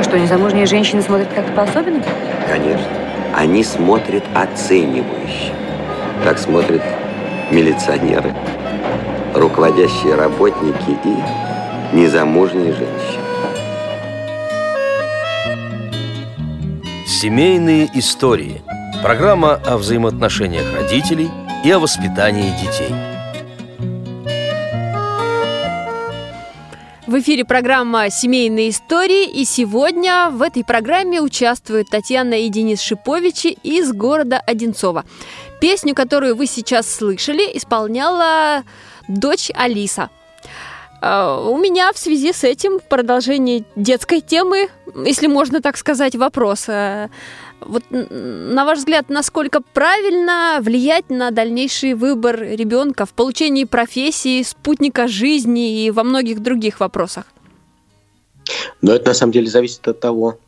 [0.00, 2.04] А что, незамужние женщины смотрят как-то по-особенному?
[2.48, 2.86] Конечно.
[3.36, 5.52] Они смотрят оценивающе.
[6.24, 6.82] Так смотрят
[7.50, 8.32] милиционеры,
[9.34, 13.25] руководящие работники и незамужние женщины.
[17.18, 18.60] Семейные истории.
[19.02, 21.30] Программа о взаимоотношениях родителей
[21.64, 22.94] и о воспитании детей.
[27.06, 33.56] В эфире программа «Семейные истории», и сегодня в этой программе участвуют Татьяна и Денис Шиповичи
[33.62, 35.06] из города Одинцова.
[35.58, 38.62] Песню, которую вы сейчас слышали, исполняла
[39.08, 40.10] дочь Алиса.
[41.00, 44.68] А, У меня в связи с этим в продолжении детской темы,
[45.04, 46.66] если можно так сказать, вопрос.
[46.68, 47.10] А,
[47.60, 55.08] Вот на ваш взгляд, насколько правильно влиять на дальнейший выбор ребенка в получении профессии, спутника
[55.08, 57.24] жизни и во многих других вопросах?
[58.82, 60.38] Но это на самом деле зависит от того,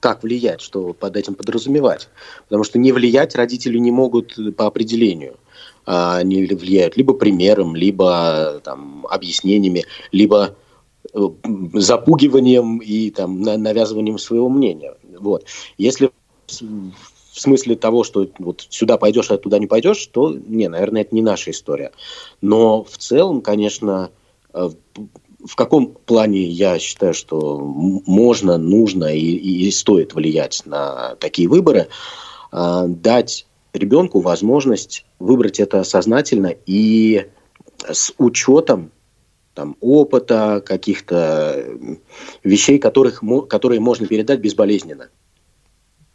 [0.00, 2.08] как влиять, что под этим подразумевать.
[2.44, 5.36] Потому что не влиять родители не могут по определению.
[5.86, 10.52] А, Они влияют либо примером, либо там, объяснениями, либо э,
[11.74, 14.94] запугиванием и там, на- навязыванием своего мнения.
[15.18, 15.44] Вот.
[15.78, 16.10] Если
[16.46, 21.14] в смысле того, что вот сюда пойдешь, а туда не пойдешь, то, не, наверное, это
[21.14, 21.92] не наша история.
[22.40, 24.10] Но в целом, конечно,
[24.54, 24.70] э,
[25.44, 31.88] в каком плане я считаю, что можно, нужно и, и- стоит влиять на такие выборы,
[32.50, 37.26] а, дать ребенку возможность выбрать это сознательно и
[37.86, 38.90] с учетом
[39.56, 41.98] там, опыта, каких-то м,
[42.44, 45.08] вещей, которых, которые можно передать безболезненно.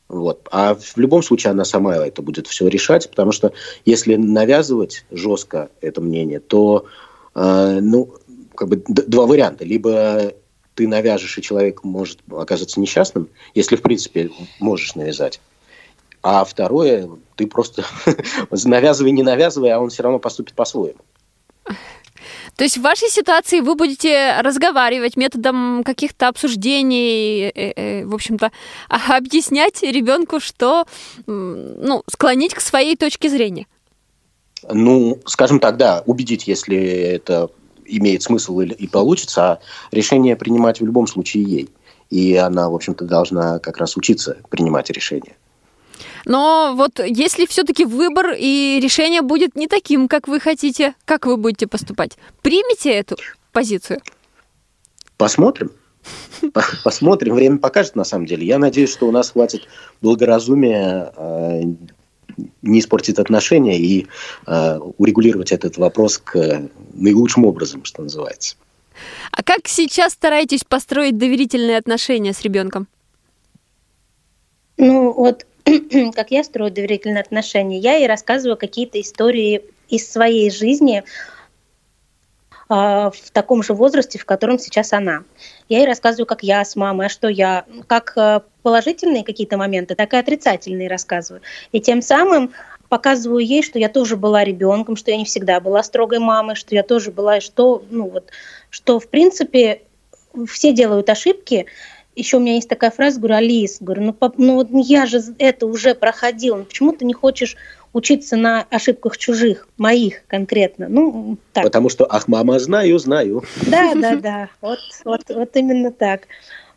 [0.08, 0.48] Вот.
[0.52, 3.52] А в любом случае она сама это будет все решать, потому что
[3.84, 6.86] если навязывать жестко это мнение, то
[7.34, 8.14] э, ну,
[8.56, 9.66] как бы два варианта.
[9.66, 10.34] Либо
[10.76, 14.30] ты навяжешь, и человек может оказаться несчастным, если, в принципе,
[14.60, 15.42] можешь навязать.
[16.22, 17.86] А второе, ты просто
[18.52, 21.00] навязывай, не навязывай, а он все равно поступит по-своему.
[22.56, 28.52] То есть в вашей ситуации вы будете разговаривать методом каких-то обсуждений, э, э, в общем-то,
[28.90, 30.86] а- объяснять ребенку, что,
[31.26, 33.66] ну, склонить к своей точке зрения.
[34.70, 37.50] Ну, скажем так, да, убедить, если это
[37.86, 39.60] имеет смысл или- и получится, а
[39.92, 41.70] решение принимать в любом случае ей.
[42.10, 45.36] И она, в общем-то, должна как раз учиться принимать решения.
[46.26, 51.38] Но вот если все-таки выбор и решение будет не таким, как вы хотите, как вы
[51.38, 52.18] будете поступать?
[52.42, 53.18] Примите эту
[53.52, 54.02] позицию?
[55.18, 55.72] Посмотрим.
[56.54, 57.36] По- Посмотрим.
[57.36, 58.46] Время покажет, на самом деле.
[58.46, 59.68] Я надеюсь, что у нас хватит
[60.02, 61.62] благоразумия э,
[62.62, 64.08] не испортить отношения и
[64.48, 68.56] э, урегулировать этот вопрос к наилучшим образом, что называется.
[69.32, 72.88] А как сейчас стараетесь построить доверительные отношения с ребенком?
[74.78, 75.46] Ну вот,
[76.16, 81.04] как я строю доверительные отношения, я ей рассказываю какие-то истории из своей жизни
[82.70, 85.24] а, в таком же возрасте, в котором сейчас она.
[85.68, 89.96] Я ей рассказываю, как я с мамой, а что я, как э, положительные какие-то моменты,
[89.96, 91.42] так и отрицательные рассказываю.
[91.74, 92.54] И тем самым
[92.88, 96.74] показываю ей, что я тоже была ребенком, что я не всегда была строгой мамой, что
[96.74, 98.32] я тоже была, что, ну вот,
[98.70, 99.82] что в принципе
[100.48, 101.66] все делают ошибки,
[102.16, 105.22] еще у меня есть такая фраза, говорю, Алис, говорю, ну, пап, ну вот я же
[105.38, 107.56] это уже проходила, ну почему ты не хочешь
[107.94, 110.88] учиться на ошибках чужих, моих конкретно?
[110.90, 111.64] Ну, так.
[111.64, 113.44] Потому что, ах, мама, знаю, знаю.
[113.68, 116.28] Да, да, да, вот, вот, вот именно так.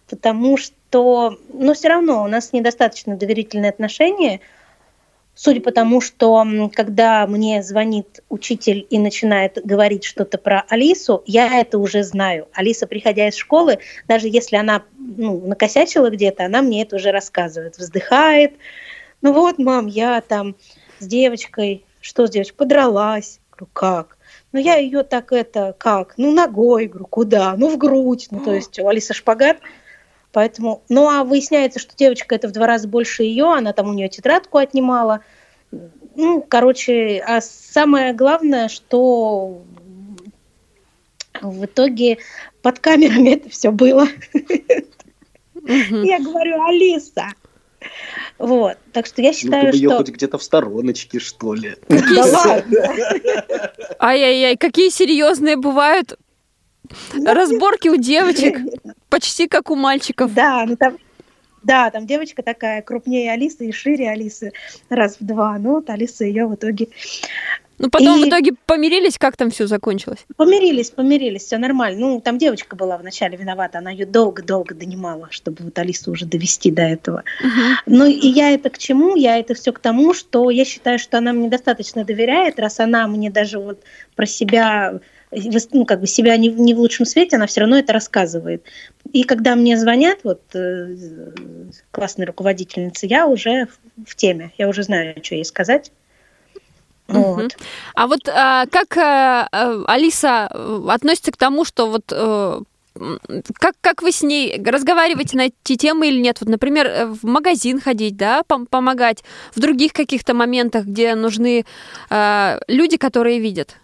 [0.09, 4.41] Потому что, но все равно у нас недостаточно доверительные отношения,
[5.35, 11.61] судя по тому, что когда мне звонит учитель и начинает говорить что-то про Алису, я
[11.61, 12.49] это уже знаю.
[12.53, 13.79] Алиса, приходя из школы,
[14.09, 18.55] даже если она ну, накосячила где-то, она мне это уже рассказывает, вздыхает.
[19.23, 20.57] Ну вот, мам, я там
[20.99, 23.41] с девочкой, что с девочкой, подралась.
[23.51, 24.19] Говорю, как?
[24.53, 26.15] Ну, я ее так это, как?
[26.17, 27.55] Ну, ногой, говорю, куда?
[27.57, 28.29] Ну, в грудь.
[28.31, 29.59] Ну, то есть у Алисы шпагат.
[30.35, 33.93] Поэтому, ну, а выясняется, что девочка это в два раза больше ее, она там у
[33.93, 35.21] нее тетрадку отнимала.
[36.17, 39.63] Ну, короче, а самое главное, что
[41.41, 42.19] в итоге
[42.63, 44.09] под камерами это все было.
[45.55, 47.29] Я говорю, Алиса.
[48.39, 51.77] Вот, так что я Ну, ты считаю, бы ее хоть где-то в стороночке, что ли.
[51.89, 52.79] Да ладно.
[54.01, 56.19] Ай-яй-яй, какие серьезные бывают
[57.25, 58.59] разборки у девочек.
[59.15, 60.35] Почти как у мальчиков.
[60.35, 60.99] Да, ну там,
[61.63, 64.53] да, там девочка такая крупнее Алисы и шире Алисы
[64.91, 65.57] раз в два.
[65.59, 66.89] Ну, вот Алиса ее в итоге...
[67.79, 70.27] Ну, потом И- в итоге помирились, как там все закончилось?
[70.37, 71.99] Помирились, помирились, все нормально.
[71.99, 76.71] Ну, там девочка была вначале виновата, она ее долго-долго донимала, чтобы вот Алису уже довести
[76.71, 77.25] до этого.
[77.87, 79.17] Ну, и я это к чему?
[79.17, 83.09] Я это все к тому, что я считаю, что она мне достаточно доверяет, раз она
[83.09, 83.83] мне даже вот
[84.15, 85.01] про себя,
[85.73, 88.65] ну, как бы себя не, в- не в лучшем свете, она все равно это рассказывает.
[89.13, 90.95] И когда мне звонят, вот, э,
[91.91, 93.69] классные руководительницы, я уже
[94.07, 95.93] в, теме, я уже знаю, что ей сказать.
[97.07, 97.57] Вот.
[97.95, 100.47] А вот а, как а, а, Алиса
[100.89, 102.67] относится к тому, что вот м,
[103.59, 106.39] как, как вы с ней разговариваете на эти темы или нет?
[106.41, 109.23] Вот, например, в магазин ходить, да, пом- помогать,
[109.55, 111.67] в других каких-то моментах, где нужны
[112.09, 113.77] а, люди, которые видят.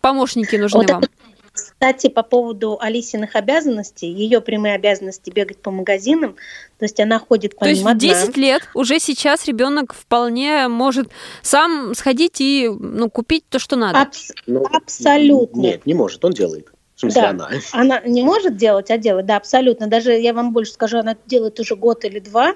[0.00, 1.02] Помощники нужны Вот вам.
[1.02, 1.10] это,
[1.52, 6.36] кстати, по поводу Алисиных обязанностей, ее прямые обязанности бегать по магазинам,
[6.78, 8.00] то есть она ходит по То есть ним в одна.
[8.00, 11.08] 10 лет уже сейчас ребенок вполне может
[11.42, 14.02] сам сходить и ну, купить то, что надо.
[14.02, 15.60] Абс- Ну, Абсолютно.
[15.60, 16.68] Нет, не может, он делает.
[16.94, 17.30] В смысле, Да.
[17.30, 17.50] она.
[17.72, 19.86] Она не может делать, а делает, да, абсолютно.
[19.88, 22.54] Даже я вам больше скажу, она делает уже год или два.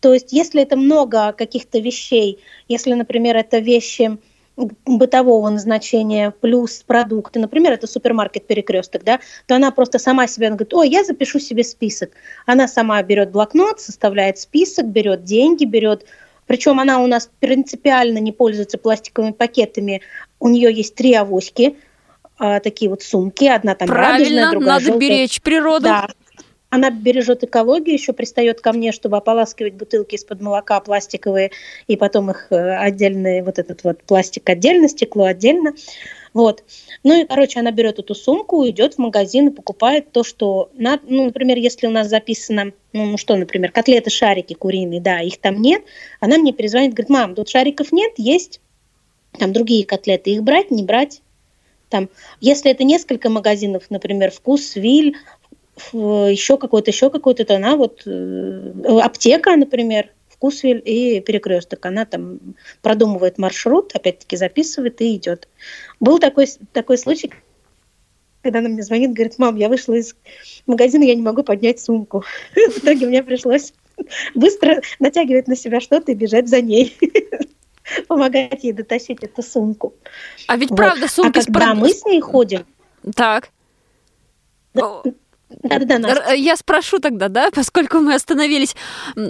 [0.00, 4.18] То есть, если это много каких-то вещей, если, например, это вещи
[4.56, 10.56] бытового назначения плюс продукты, например, это супермаркет перекресток, да, то она просто сама себе она
[10.56, 12.12] говорит, ой, я запишу себе список.
[12.46, 16.06] Она сама берет блокнот, составляет список, берет деньги, берет
[16.46, 20.02] причем она у нас принципиально не пользуется пластиковыми пакетами.
[20.38, 21.76] У нее есть три авоськи,
[22.38, 23.46] а, такие вот сумки.
[23.46, 25.00] Одна там радужная, Правильно, другая надо желтая.
[25.00, 25.84] беречь природу.
[25.84, 26.08] Да.
[26.68, 31.52] Она бережет экологию, еще пристает ко мне, чтобы ополаскивать бутылки из-под молока пластиковые,
[31.86, 35.74] и потом их э, отдельный, вот этот вот пластик отдельно, стекло отдельно.
[36.34, 36.64] Вот.
[37.02, 40.70] Ну и, короче, она берет эту сумку, идет в магазин и покупает то, что...
[40.74, 45.20] на- Ну, например, если у нас записано, ну, ну что, например, котлеты, шарики куриные, да,
[45.20, 45.82] их там нет,
[46.20, 48.60] она мне перезвонит, говорит, мам, тут шариков нет, есть
[49.38, 51.22] там другие котлеты, их брать, не брать.
[51.88, 52.08] Там,
[52.40, 55.16] если это несколько магазинов, например, вкус, виль,
[55.92, 58.72] еще какой-то, еще какой-то, то она вот э,
[59.02, 61.84] аптека, например, вкусвиль и перекресток.
[61.86, 62.38] Она там
[62.82, 65.48] продумывает маршрут, опять-таки записывает и идет.
[66.00, 67.32] Был такой, такой случай,
[68.42, 70.14] когда она мне звонит, говорит, мам, я вышла из
[70.66, 72.24] магазина, я не могу поднять сумку.
[72.54, 73.72] В итоге мне пришлось
[74.34, 76.96] быстро натягивать на себя что-то и бежать за ней.
[78.08, 79.94] Помогать ей дотащить эту сумку.
[80.48, 80.76] А ведь Вот.
[80.76, 82.66] правда а с когда прод- мы с ней ходим,
[83.14, 83.50] Так.
[84.74, 85.02] Да,
[86.08, 88.74] Р- Я спрошу тогда, да, поскольку мы остановились.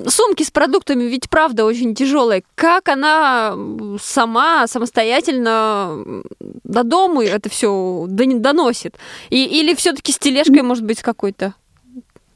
[0.09, 2.43] Сумки с продуктами ведь правда очень тяжелые.
[2.55, 3.55] Как она
[4.03, 6.23] сама самостоятельно
[6.65, 8.97] до дому это все доносит?
[9.31, 11.55] И, или все-таки с тележкой, может быть, какой-то?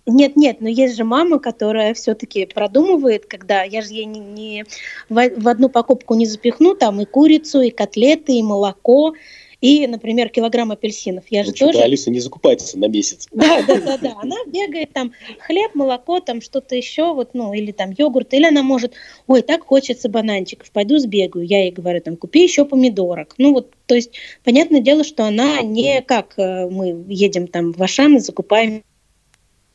[0.06, 4.64] Нет, нет, но есть же мама, которая все-таки продумывает, когда я же ей не, не-
[5.08, 9.14] в, в одну покупку не запихну там и курицу, и котлеты, и молоко,
[9.60, 11.24] и, например, килограмм апельсинов.
[11.28, 11.80] Я же тоже.
[11.80, 13.28] Алиса не закупается на месяц.
[13.30, 14.16] Да, да, да, да.
[14.22, 18.62] Она бегает там хлеб, молоко, там что-то еще, вот, ну, или там йогурт, или она
[18.62, 18.94] может,
[19.26, 21.44] ой, так хочется бананчиков, пойду сбегаю.
[21.44, 23.34] Я ей говорю, там, купи еще помидорок.
[23.36, 24.12] Ну, вот, то есть,
[24.44, 28.82] понятное дело, что она не как э, мы едем там в Ашан и закупаемся,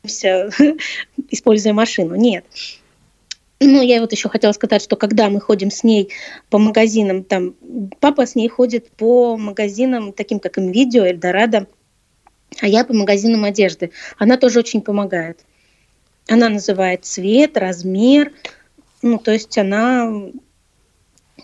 [1.30, 2.16] используя машину.
[2.16, 2.44] Нет.
[3.58, 6.10] Ну, я вот еще хотела сказать, что когда мы ходим с ней
[6.50, 7.54] по магазинам, там,
[8.00, 11.66] папа с ней ходит по магазинам, таким как Нвидео, Эльдорадо,
[12.60, 13.92] а я по магазинам одежды.
[14.18, 15.40] Она тоже очень помогает.
[16.28, 18.32] Она называет цвет, размер,
[19.00, 20.10] ну, то есть она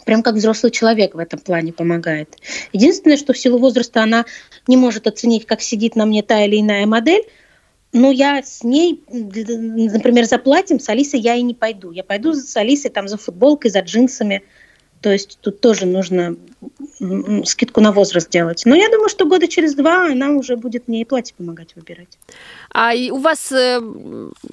[0.05, 2.37] прям как взрослый человек в этом плане помогает.
[2.73, 4.25] Единственное, что в силу возраста она
[4.67, 7.25] не может оценить, как сидит на мне та или иная модель,
[7.93, 11.91] но я с ней, например, за платьем с Алисой я и не пойду.
[11.91, 14.43] Я пойду с Алисой там за футболкой, за джинсами.
[15.03, 16.37] То есть тут тоже нужно
[17.45, 18.63] скидку на возраст делать.
[18.65, 22.19] Но я думаю, что года через два она уже будет мне и платье помогать выбирать.
[22.73, 23.81] А у вас э,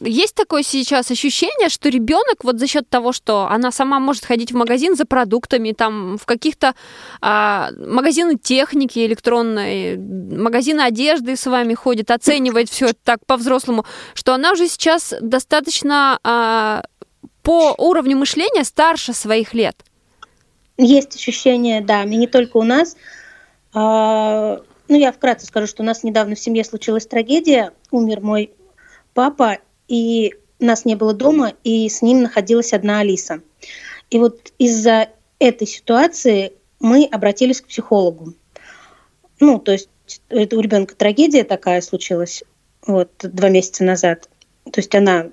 [0.04, 4.52] есть такое сейчас ощущение, что ребенок вот за счет того, что она сама может ходить
[4.52, 6.74] в магазин за продуктами, там в каких-то
[7.22, 13.86] а, магазины техники электронной, магазины одежды с вами ходит, оценивает все это так по-взрослому,
[14.16, 16.84] что она уже сейчас достаточно а,
[17.44, 19.76] по уровню мышления старше своих лет.
[20.82, 22.96] Есть ощущение, да, и не только у нас.
[23.74, 27.74] А, ну, я вкратце скажу, что у нас недавно в семье случилась трагедия.
[27.92, 28.54] Умер мой
[29.14, 29.58] папа,
[29.90, 33.42] и нас не было дома, и с ним находилась одна Алиса.
[34.10, 35.10] И вот из-за
[35.40, 38.34] этой ситуации мы обратились к психологу.
[39.42, 39.90] Ну, то есть
[40.30, 42.42] это у ребенка трагедия такая случилась.
[42.88, 44.30] вот, два месяца назад.
[44.72, 45.28] То есть она,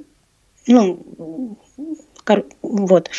[0.66, 1.56] ну,
[2.62, 3.10] вот.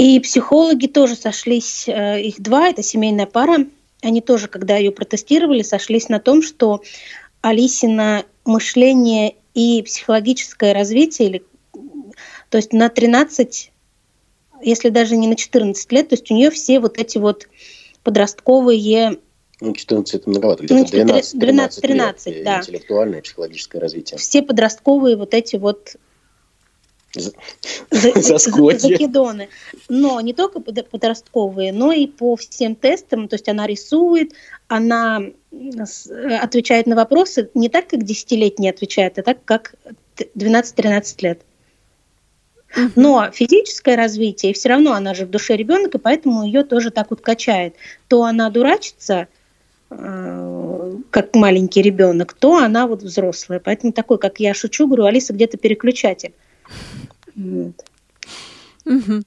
[0.00, 3.66] И психологи тоже сошлись, э, их два, это семейная пара,
[4.00, 6.80] они тоже, когда ее протестировали, сошлись на том, что
[7.42, 11.44] Алисина мышление и психологическое развитие, или,
[12.48, 13.70] то есть на 13,
[14.62, 17.46] если даже не на 14 лет, то есть у нее все вот эти вот
[18.02, 19.18] подростковые
[19.60, 22.60] ну, 14 это многовато, где-то 12, 13, 13 лет, да.
[22.60, 24.16] интеллектуальное и психологическое развитие.
[24.16, 25.96] Все подростковые вот эти вот
[28.80, 29.48] закидоны.
[29.88, 33.28] Но не только подростковые, но и по всем тестам.
[33.28, 34.32] То есть она рисует,
[34.68, 35.22] она
[36.40, 39.74] отвечает на вопросы не так, как десятилетний отвечает, а так, как
[40.16, 41.40] 12-13 лет.
[42.94, 47.10] Но физическое развитие, все равно она же в душе ребенок, и поэтому ее тоже так
[47.10, 47.74] вот качает.
[48.06, 49.26] То она дурачится,
[49.90, 53.58] э, как маленький ребенок, то она вот взрослая.
[53.58, 56.32] Поэтому такой, как я шучу, говорю, Алиса где-то переключатель.
[57.36, 57.74] Вот.
[58.84, 59.22] Угу.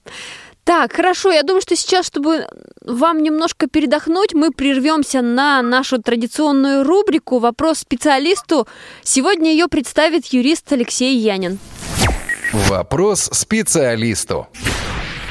[0.64, 2.48] Так, хорошо, я думаю, что сейчас, чтобы
[2.82, 8.66] вам немножко передохнуть, мы прервемся на нашу традиционную рубрику «Вопрос специалисту».
[9.04, 11.60] Сегодня ее представит юрист Алексей Янин.
[12.54, 14.48] Вопрос специалисту.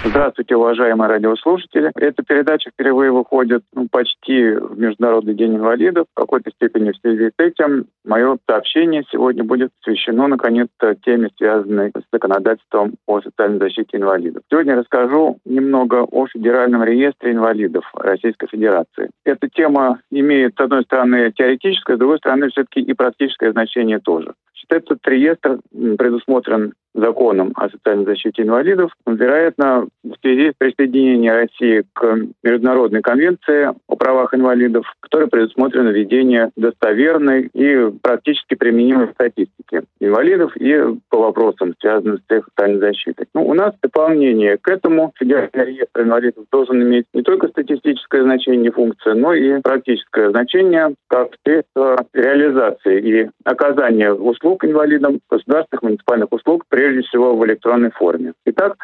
[0.05, 1.92] Здравствуйте, уважаемые радиослушатели.
[1.94, 6.07] Эта передача впервые выходит ну, почти в Международный день инвалидов.
[6.11, 11.90] В какой-то степени в связи с этим мое сообщение сегодня будет посвящено, наконец-то, теме, связанной
[11.90, 14.42] с законодательством о социальной защите инвалидов.
[14.50, 19.11] Сегодня расскажу немного о Федеральном реестре инвалидов Российской Федерации.
[19.24, 24.34] Эта тема имеет, с одной стороны, теоретическое, с другой стороны, все-таки и практическое значение тоже.
[24.72, 32.16] Этот реестр предусмотрен законом о социальной защите инвалидов, вероятно, в связи с присоединением России к
[32.43, 40.78] Международной конвенции о правах инвалидов, которой предусмотрено введение достоверной и практически применимой статистики инвалидов и
[41.09, 43.26] по вопросам, связанным с их социальной защитой.
[43.34, 48.70] Ну, у нас дополнение к этому федеральный реестр инвалидов должен иметь не только статистическое значение
[48.70, 56.64] функции, но и практическое значение как средство реализации и оказания услуг инвалидам, государственных муниципальных услуг
[56.68, 58.33] при прежде всего в электронной форме.
[58.47, 58.74] Итак,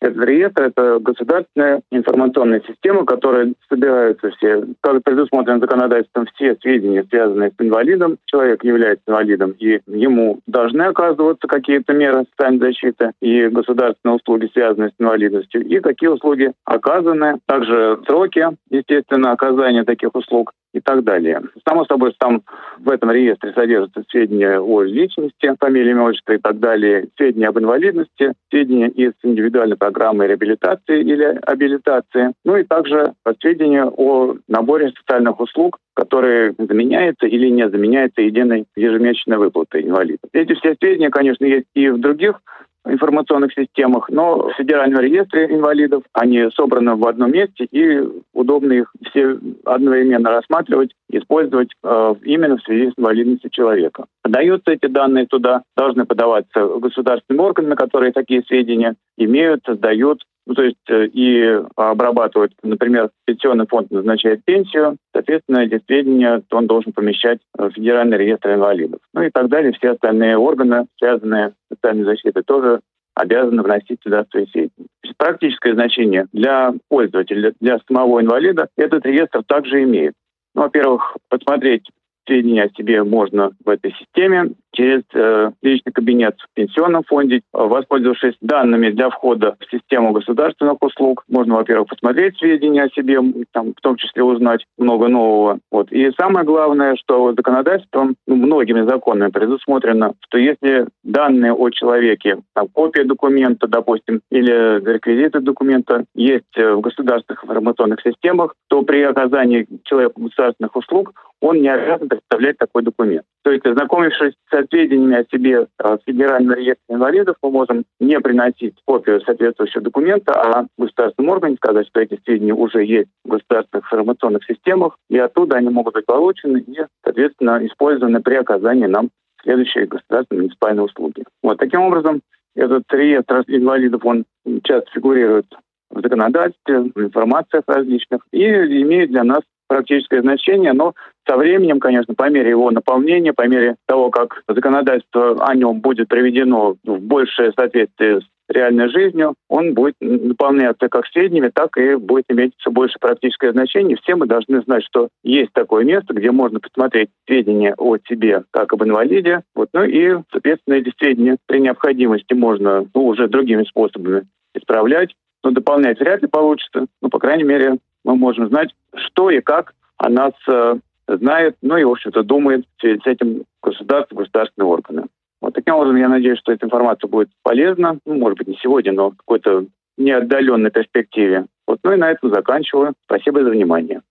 [0.00, 7.50] этот реестр– это государственная информационная система, которая собираются все, как предусмотрено законодательством, все сведения, связанные
[7.50, 8.16] с инвалидом.
[8.24, 14.90] Человек является инвалидом, и ему должны оказываться какие-то меры социальной защиты и государственные услуги, связанные
[14.90, 17.40] с инвалидностью, и какие услуги оказаны.
[17.46, 21.42] Также сроки, естественно, оказания таких услуг и так далее.
[21.68, 22.42] Само собой, там
[22.78, 27.58] в этом реестре содержатся сведения о личности, фамилия, имя, отчество и так далее, сведения об
[27.58, 35.40] инвалидности, сведения из индивидуальной программы реабилитации или абилитации, ну и также сведения о наборе социальных
[35.40, 40.30] услуг, которые заменяются или не заменяются единой ежемесячной выплатой инвалидов.
[40.32, 42.40] Эти все сведения, конечно, есть и в других
[42.86, 48.00] информационных системах, но в Федеральном реестре инвалидов они собраны в одном месте и
[48.32, 54.06] удобно их все одновременно рассматривать, использовать э, именно в связи с инвалидностью человека.
[54.22, 60.62] Подаются эти данные туда, должны подаваться государственными органами, которые такие сведения имеют, создают, ну, то
[60.62, 67.38] есть э, и обрабатывают, например, пенсионный фонд назначает пенсию, соответственно, эти сведения он должен помещать
[67.56, 69.00] в Федеральный реестр инвалидов.
[69.14, 69.72] Ну и так далее.
[69.72, 72.80] Все остальные органы, связанные с социальной защитой, тоже
[73.14, 74.86] обязаны вносить туда свои сведения.
[75.18, 80.14] Практическое значение для пользователя, для самого инвалида этот реестр также имеет.
[80.54, 81.86] Ну, во-первых, посмотреть
[82.26, 88.34] сведения о себе можно в этой системе через э, личный кабинет в пенсионном фонде, воспользовавшись
[88.40, 91.24] данными для входа в систему государственных услуг.
[91.28, 93.18] Можно, во-первых, посмотреть сведения о себе,
[93.52, 95.58] там, в том числе узнать много нового.
[95.70, 95.92] Вот.
[95.92, 102.68] И самое главное, что законодательством, ну, многими законами предусмотрено, что если данные о человеке, там,
[102.68, 109.66] копия документа, допустим, или реквизиты документа есть э, в государственных информационных системах, то при оказании
[109.84, 113.24] человеку государственных услуг он не обязан представлять такой документ.
[113.42, 118.74] То есть, ознакомившись со сведениями о себе в Федеральном реестре инвалидов, мы можем не приносить
[118.84, 124.44] копию соответствующего документа, а государственному органу сказать, что эти сведения уже есть в государственных информационных
[124.44, 129.10] системах, и оттуда они могут быть получены и, соответственно, использованы при оказании нам
[129.42, 131.24] следующие государственные муниципальные услуги.
[131.42, 132.20] Вот таким образом
[132.54, 134.24] этот реестр инвалидов, он
[134.64, 135.46] часто фигурирует
[135.90, 139.40] в законодательстве, в информациях различных и имеет для нас
[139.70, 140.94] практическое значение, но
[141.28, 146.08] со временем, конечно, по мере его наполнения, по мере того, как законодательство о нем будет
[146.08, 152.24] приведено в большее соответствие с реальной жизнью, он будет наполняться как сведениями, так и будет
[152.30, 153.96] иметь все больше практическое значение.
[154.02, 158.72] Все мы должны знать, что есть такое место, где можно посмотреть сведения о себе как
[158.72, 159.42] об инвалиде.
[159.54, 165.14] Вот, ну и, соответственно, эти сведения при необходимости можно ну, уже другими способами исправлять.
[165.44, 166.86] Но дополнять вряд ли получится.
[167.00, 170.76] Ну, по крайней мере, мы можем знать, что и как о нас э,
[171.06, 175.04] знает, ну и, в общем-то, думает в связи с этим государство, государственные органы.
[175.40, 178.92] Вот таким образом, я надеюсь, что эта информация будет полезна, ну, может быть, не сегодня,
[178.92, 181.46] но в какой-то неотдаленной перспективе.
[181.66, 182.94] Вот, ну и на этом заканчиваю.
[183.04, 184.02] Спасибо за внимание.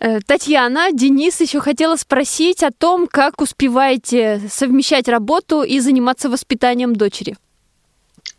[0.00, 6.94] Э, Татьяна, Денис еще хотела спросить о том, как успеваете совмещать работу и заниматься воспитанием
[6.94, 7.34] дочери.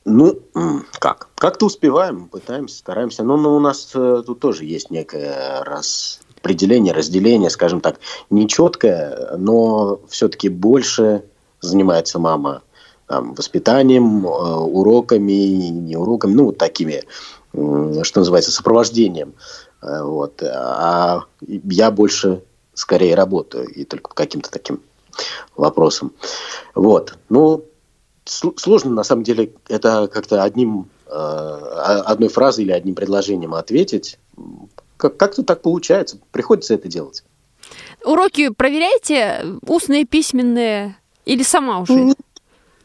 [0.05, 0.39] Ну,
[0.99, 1.29] как?
[1.35, 3.23] Как-то успеваем, пытаемся, стараемся.
[3.23, 9.99] Но, но у нас э, тут тоже есть некое распределение, разделение, скажем так, нечеткое, но
[10.09, 11.23] все-таки больше
[11.61, 12.63] занимается мама
[13.07, 17.03] там, воспитанием, э, уроками, не уроками, ну, такими,
[17.51, 19.33] что называется, сопровождением.
[19.81, 20.41] Э, вот.
[20.43, 24.81] А я больше скорее работаю, и только по каким-то таким
[25.55, 26.13] вопросам.
[26.75, 27.17] Вот.
[27.29, 27.65] Ну,
[28.29, 34.19] сложно, на самом деле, это как-то одним, э, одной фразой или одним предложением ответить.
[34.97, 36.19] Как-то так получается.
[36.31, 37.23] Приходится это делать.
[38.03, 39.45] Уроки проверяете?
[39.65, 40.97] Устные, письменные?
[41.25, 42.13] Или сама уже?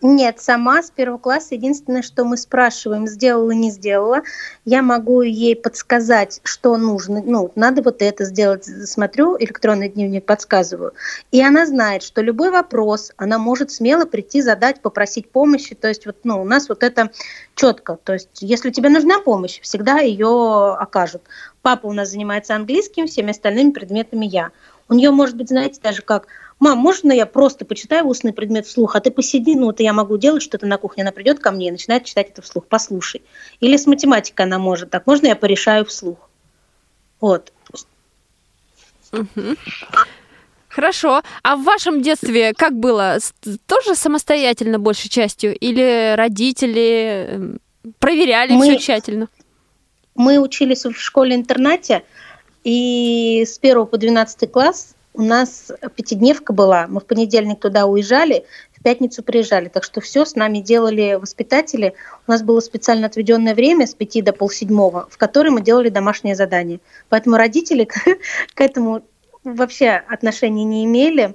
[0.06, 1.54] Нет, сама с первого класса.
[1.54, 4.20] Единственное, что мы спрашиваем, сделала, не сделала,
[4.66, 7.22] я могу ей подсказать, что нужно.
[7.24, 8.66] Ну, надо вот это сделать.
[8.66, 10.92] Смотрю, электронный дневник подсказываю.
[11.32, 15.74] И она знает, что любой вопрос она может смело прийти, задать, попросить помощи.
[15.74, 17.08] То есть вот, ну, у нас вот это
[17.54, 17.98] четко.
[18.04, 21.22] То есть если тебе нужна помощь, всегда ее окажут.
[21.62, 24.50] Папа у нас занимается английским, всеми остальными предметами я.
[24.90, 26.26] У нее может быть, знаете, даже как–
[26.64, 30.16] мам, можно я просто почитаю устный предмет вслух, а ты посиди, ну, это я могу
[30.16, 33.22] делать что-то на кухне, она придет ко мне и начинает читать это вслух, послушай.
[33.60, 36.30] Или с математикой она может, так можно я порешаю вслух.
[37.20, 37.52] Вот.
[39.12, 39.56] Угу.
[40.68, 41.22] Хорошо.
[41.42, 43.18] А в вашем детстве как было?
[43.66, 45.54] Тоже самостоятельно большей частью?
[45.56, 47.60] Или родители эм,
[47.98, 49.28] проверяли мы, все тщательно?
[50.14, 52.04] Мы учились в школе-интернате,
[52.64, 56.86] и с 1 по 12 класс у нас пятидневка была.
[56.88, 59.68] Мы в понедельник туда уезжали, в пятницу приезжали.
[59.68, 61.94] Так что все с нами делали воспитатели.
[62.26, 66.34] У нас было специально отведенное время с пяти до полседьмого, в которое мы делали домашнее
[66.34, 66.80] задание.
[67.08, 67.88] Поэтому родители
[68.54, 69.02] к этому
[69.44, 71.34] вообще отношения не имели.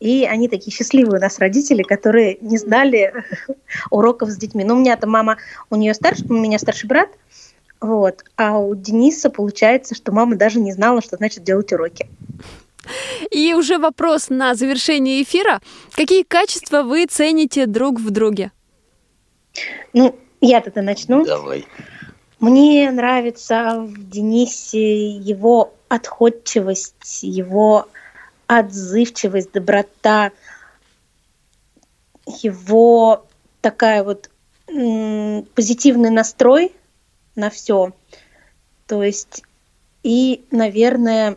[0.00, 3.12] И они такие счастливые у нас родители, которые не знали
[3.90, 4.64] уроков с детьми.
[4.64, 5.36] Ну, у меня-то мама,
[5.68, 7.10] у нее старший, у меня старший брат,
[7.80, 12.08] вот, а у Дениса получается, что мама даже не знала, что значит делать уроки.
[13.30, 15.60] И уже вопрос на завершение эфира.
[15.92, 18.52] Какие качества вы цените друг в друге?
[19.92, 21.24] Ну, я тогда начну.
[21.24, 21.66] Давай.
[22.38, 27.88] Мне нравится в Денисе его отходчивость, его
[28.46, 30.32] отзывчивость, доброта,
[32.26, 33.26] его
[33.60, 34.30] такая вот
[34.66, 36.72] позитивный настрой
[37.36, 37.92] на все.
[38.86, 39.42] То есть
[40.02, 41.36] и, наверное,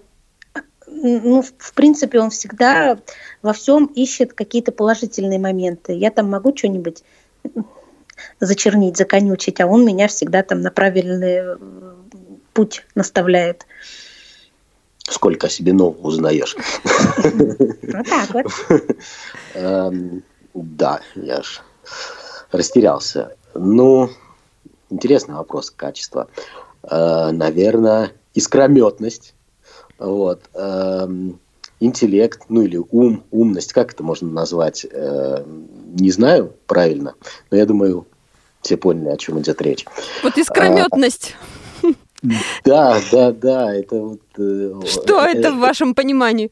[1.04, 2.98] ну, в принципе, он всегда
[3.42, 5.94] во всем ищет какие-то положительные моменты.
[5.94, 7.04] Я там могу что-нибудь
[8.40, 11.58] зачернить, законючить, а он меня всегда там на правильный э,
[12.54, 13.66] путь наставляет.
[15.00, 16.56] Сколько о себе нового узнаешь.
[17.84, 18.46] Вот так вот.
[19.56, 20.24] Эм,
[20.54, 21.62] да, я ж
[22.52, 23.36] растерялся.
[23.54, 24.10] Ну,
[24.90, 26.30] интересный вопрос качества.
[26.84, 29.36] Э, наверное, искрометность
[30.04, 30.42] вот.
[30.54, 31.40] Эм,
[31.80, 35.44] интеллект, ну или ум, умность, как это можно назвать, э,
[35.94, 37.16] не знаю правильно,
[37.52, 38.06] но я думаю,
[38.62, 39.86] все поняли, о чем идет речь.
[40.24, 41.36] Вот искрометность.
[41.84, 41.88] А,
[42.64, 44.22] да, да, да, это вот...
[44.38, 46.52] Э, Что э, это в вашем понимании?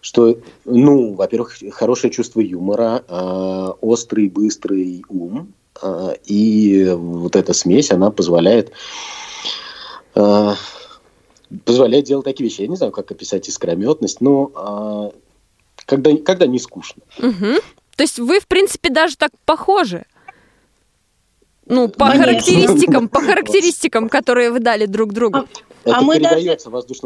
[0.00, 7.90] Что, ну, во-первых, хорошее чувство юмора, э, острый, быстрый ум, э, и вот эта смесь,
[7.90, 8.72] она позволяет
[10.14, 10.52] э,
[11.64, 12.62] позволяет делать такие вещи.
[12.62, 15.12] Я не знаю, как описать искрометность, но а,
[15.86, 17.02] когда, когда не скучно.
[17.18, 17.60] Угу.
[17.96, 20.04] То есть вы, в принципе, даже так похожи.
[21.66, 22.24] Ну, по Конечно.
[22.24, 25.38] характеристикам, по характеристикам, которые вы дали друг другу.
[25.38, 25.44] А,
[25.84, 26.56] Это а мы даже,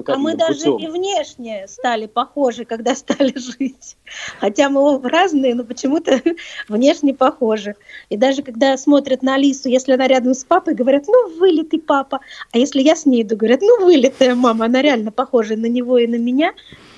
[0.07, 0.77] А мы даже путем.
[0.77, 3.97] и внешне стали похожи, когда стали жить.
[4.39, 6.21] Хотя мы разные, но почему-то
[6.69, 7.75] внешне похожи.
[8.11, 12.21] И даже когда смотрят на Алису, если она рядом с папой, говорят, ну, вылитый папа.
[12.53, 15.97] А если я с ней иду, говорят, ну, вылитая мама, она реально похожа на него
[15.97, 16.53] и на меня.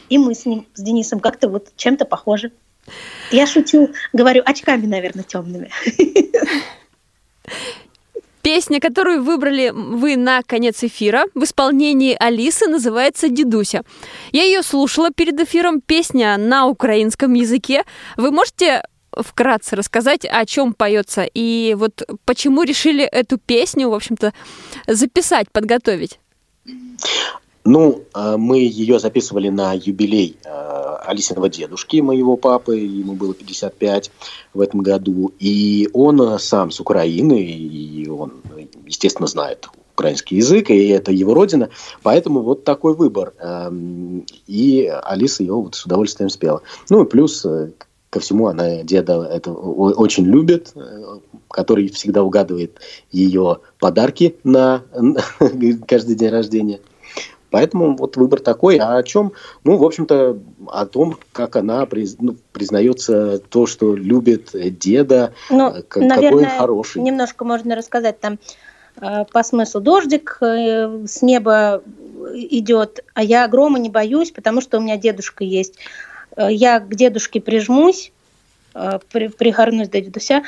[0.09, 2.51] и мы с ним, с Денисом, как-то вот чем-то похожи.
[3.31, 5.71] Я шучу, говорю, очками, наверное, темными.
[8.43, 13.83] Песня, которую выбрали вы на конец эфира в исполнении Алисы, называется «Дедуся».
[14.33, 15.81] Я ее слушала перед эфиром.
[15.81, 17.85] Песня на украинском языке.
[18.17, 18.83] Вы можете
[19.17, 24.33] вкратце рассказать, о чем поется и вот почему решили эту песню, в общем-то,
[24.89, 26.19] записать, подготовить?
[27.65, 34.11] Ну, а, мы ее записывали на юбилей а, Алисиного дедушки, моего папы, ему было 55
[34.55, 38.43] в этом году, и он а, сам с Украины, и он,
[38.87, 41.69] естественно, знает украинский язык, и это его родина,
[42.03, 43.35] поэтому вот такой выбор.
[44.47, 46.63] И Алиса ее вот с удовольствием спела.
[46.89, 47.73] Ну и плюс э,
[48.09, 52.79] ко всему она деда это очень любит, э, который всегда угадывает
[53.11, 54.83] ее подарки на
[55.87, 56.81] каждый день рождения.
[57.53, 58.79] Поэтому вот выбор такой.
[58.79, 59.33] А о чем?
[59.63, 60.39] Ну, в общем-то,
[60.69, 66.31] о том, как она приз, ну, признается то, что любит деда, ну, э, как, наверное,
[66.31, 67.03] какой он хороший.
[67.03, 68.39] Немножко можно рассказать там
[69.01, 71.83] э, по смыслу дождик э, с неба
[72.35, 75.75] идет, а я грома не боюсь, потому что у меня дедушка есть.
[76.37, 78.11] Я к дедушке прижмусь,
[78.73, 80.43] пригорнусь до дедуся,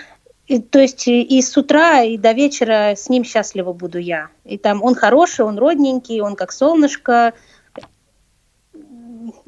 [0.47, 4.29] и, то есть и с утра, и до вечера с ним счастлива буду я.
[4.45, 7.33] И там он хороший, он родненький, он как солнышко,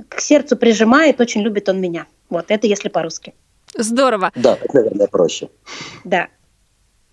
[0.09, 2.07] к сердцу прижимает, очень любит он меня.
[2.31, 3.35] Вот, это если по-русски.
[3.75, 4.33] Здорово.
[4.35, 5.51] Да, это, наверное, проще.
[6.05, 6.29] Да.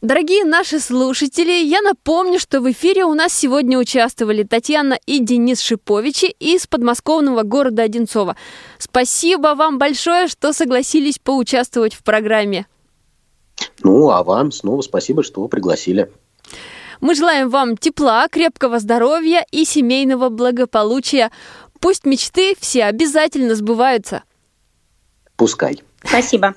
[0.01, 5.61] Дорогие наши слушатели, я напомню, что в эфире у нас сегодня участвовали Татьяна и Денис
[5.61, 8.36] Шиповичи из подмосковного города Одинцова.
[8.77, 12.65] Спасибо вам большое, что согласились поучаствовать в программе.
[13.84, 16.11] Ну, а вам снова спасибо, что пригласили.
[17.01, 21.32] Мы желаем вам тепла, крепкого здоровья и семейного благополучия.
[21.80, 24.24] Пусть мечты все обязательно сбываются.
[25.36, 25.82] Пускай.
[26.03, 26.55] Спасибо.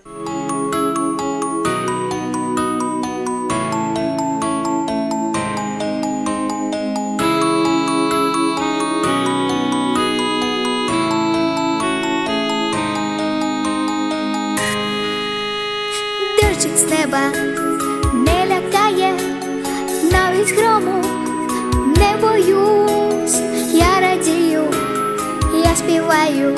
[25.77, 26.57] Співаю,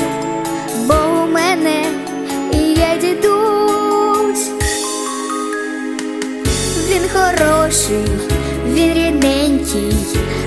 [0.87, 1.85] бо у мене
[2.53, 4.51] є дідусь,
[6.91, 8.09] він хороший,
[8.67, 9.97] він рідненький,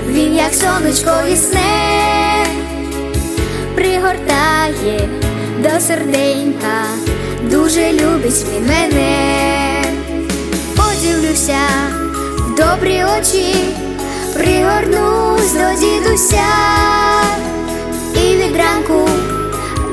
[0.08, 2.46] він як сонечко ясне,
[3.74, 5.08] пригортає
[5.58, 6.84] до серденька.
[7.50, 9.82] Дуже любить він мене
[10.76, 11.58] подивлюся
[12.36, 13.54] в добрі очі,
[14.34, 16.42] пригорнусь до дідуся
[18.14, 19.08] і від ранку,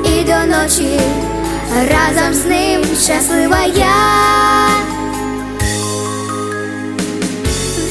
[0.05, 0.99] і до ночі.
[1.75, 4.69] Разом з ним щаслива я.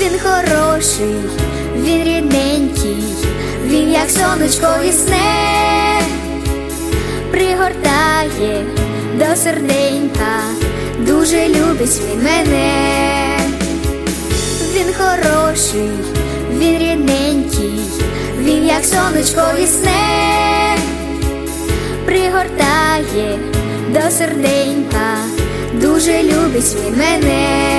[0.01, 1.16] Він хороший,
[1.76, 3.05] він рідненький,
[3.64, 6.01] він як сонечко вісне,
[7.31, 8.64] пригортає
[9.18, 10.39] до серденька
[10.99, 13.39] дуже любить він мене,
[14.74, 15.91] він хороший,
[16.59, 17.81] він рідненький,
[18.39, 20.77] він як сонечко вісне,
[22.07, 23.39] пригортає
[23.89, 25.17] до серденька,
[25.75, 27.78] дуже любить він мене.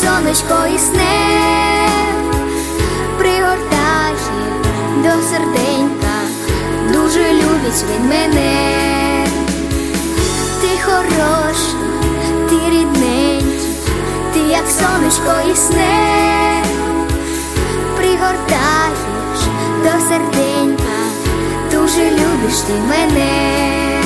[0.00, 1.88] Сонечко існе,
[3.18, 4.14] пригортає
[4.96, 6.16] до серденька,
[6.92, 9.26] дуже любить він мене,
[10.60, 11.74] ти хороший,
[12.48, 13.60] ти рідненький,
[14.32, 16.62] ти як сонечко існе,
[17.96, 19.40] пригортаєш
[19.82, 20.96] до серденька,
[21.72, 23.99] дуже любиш ти мене.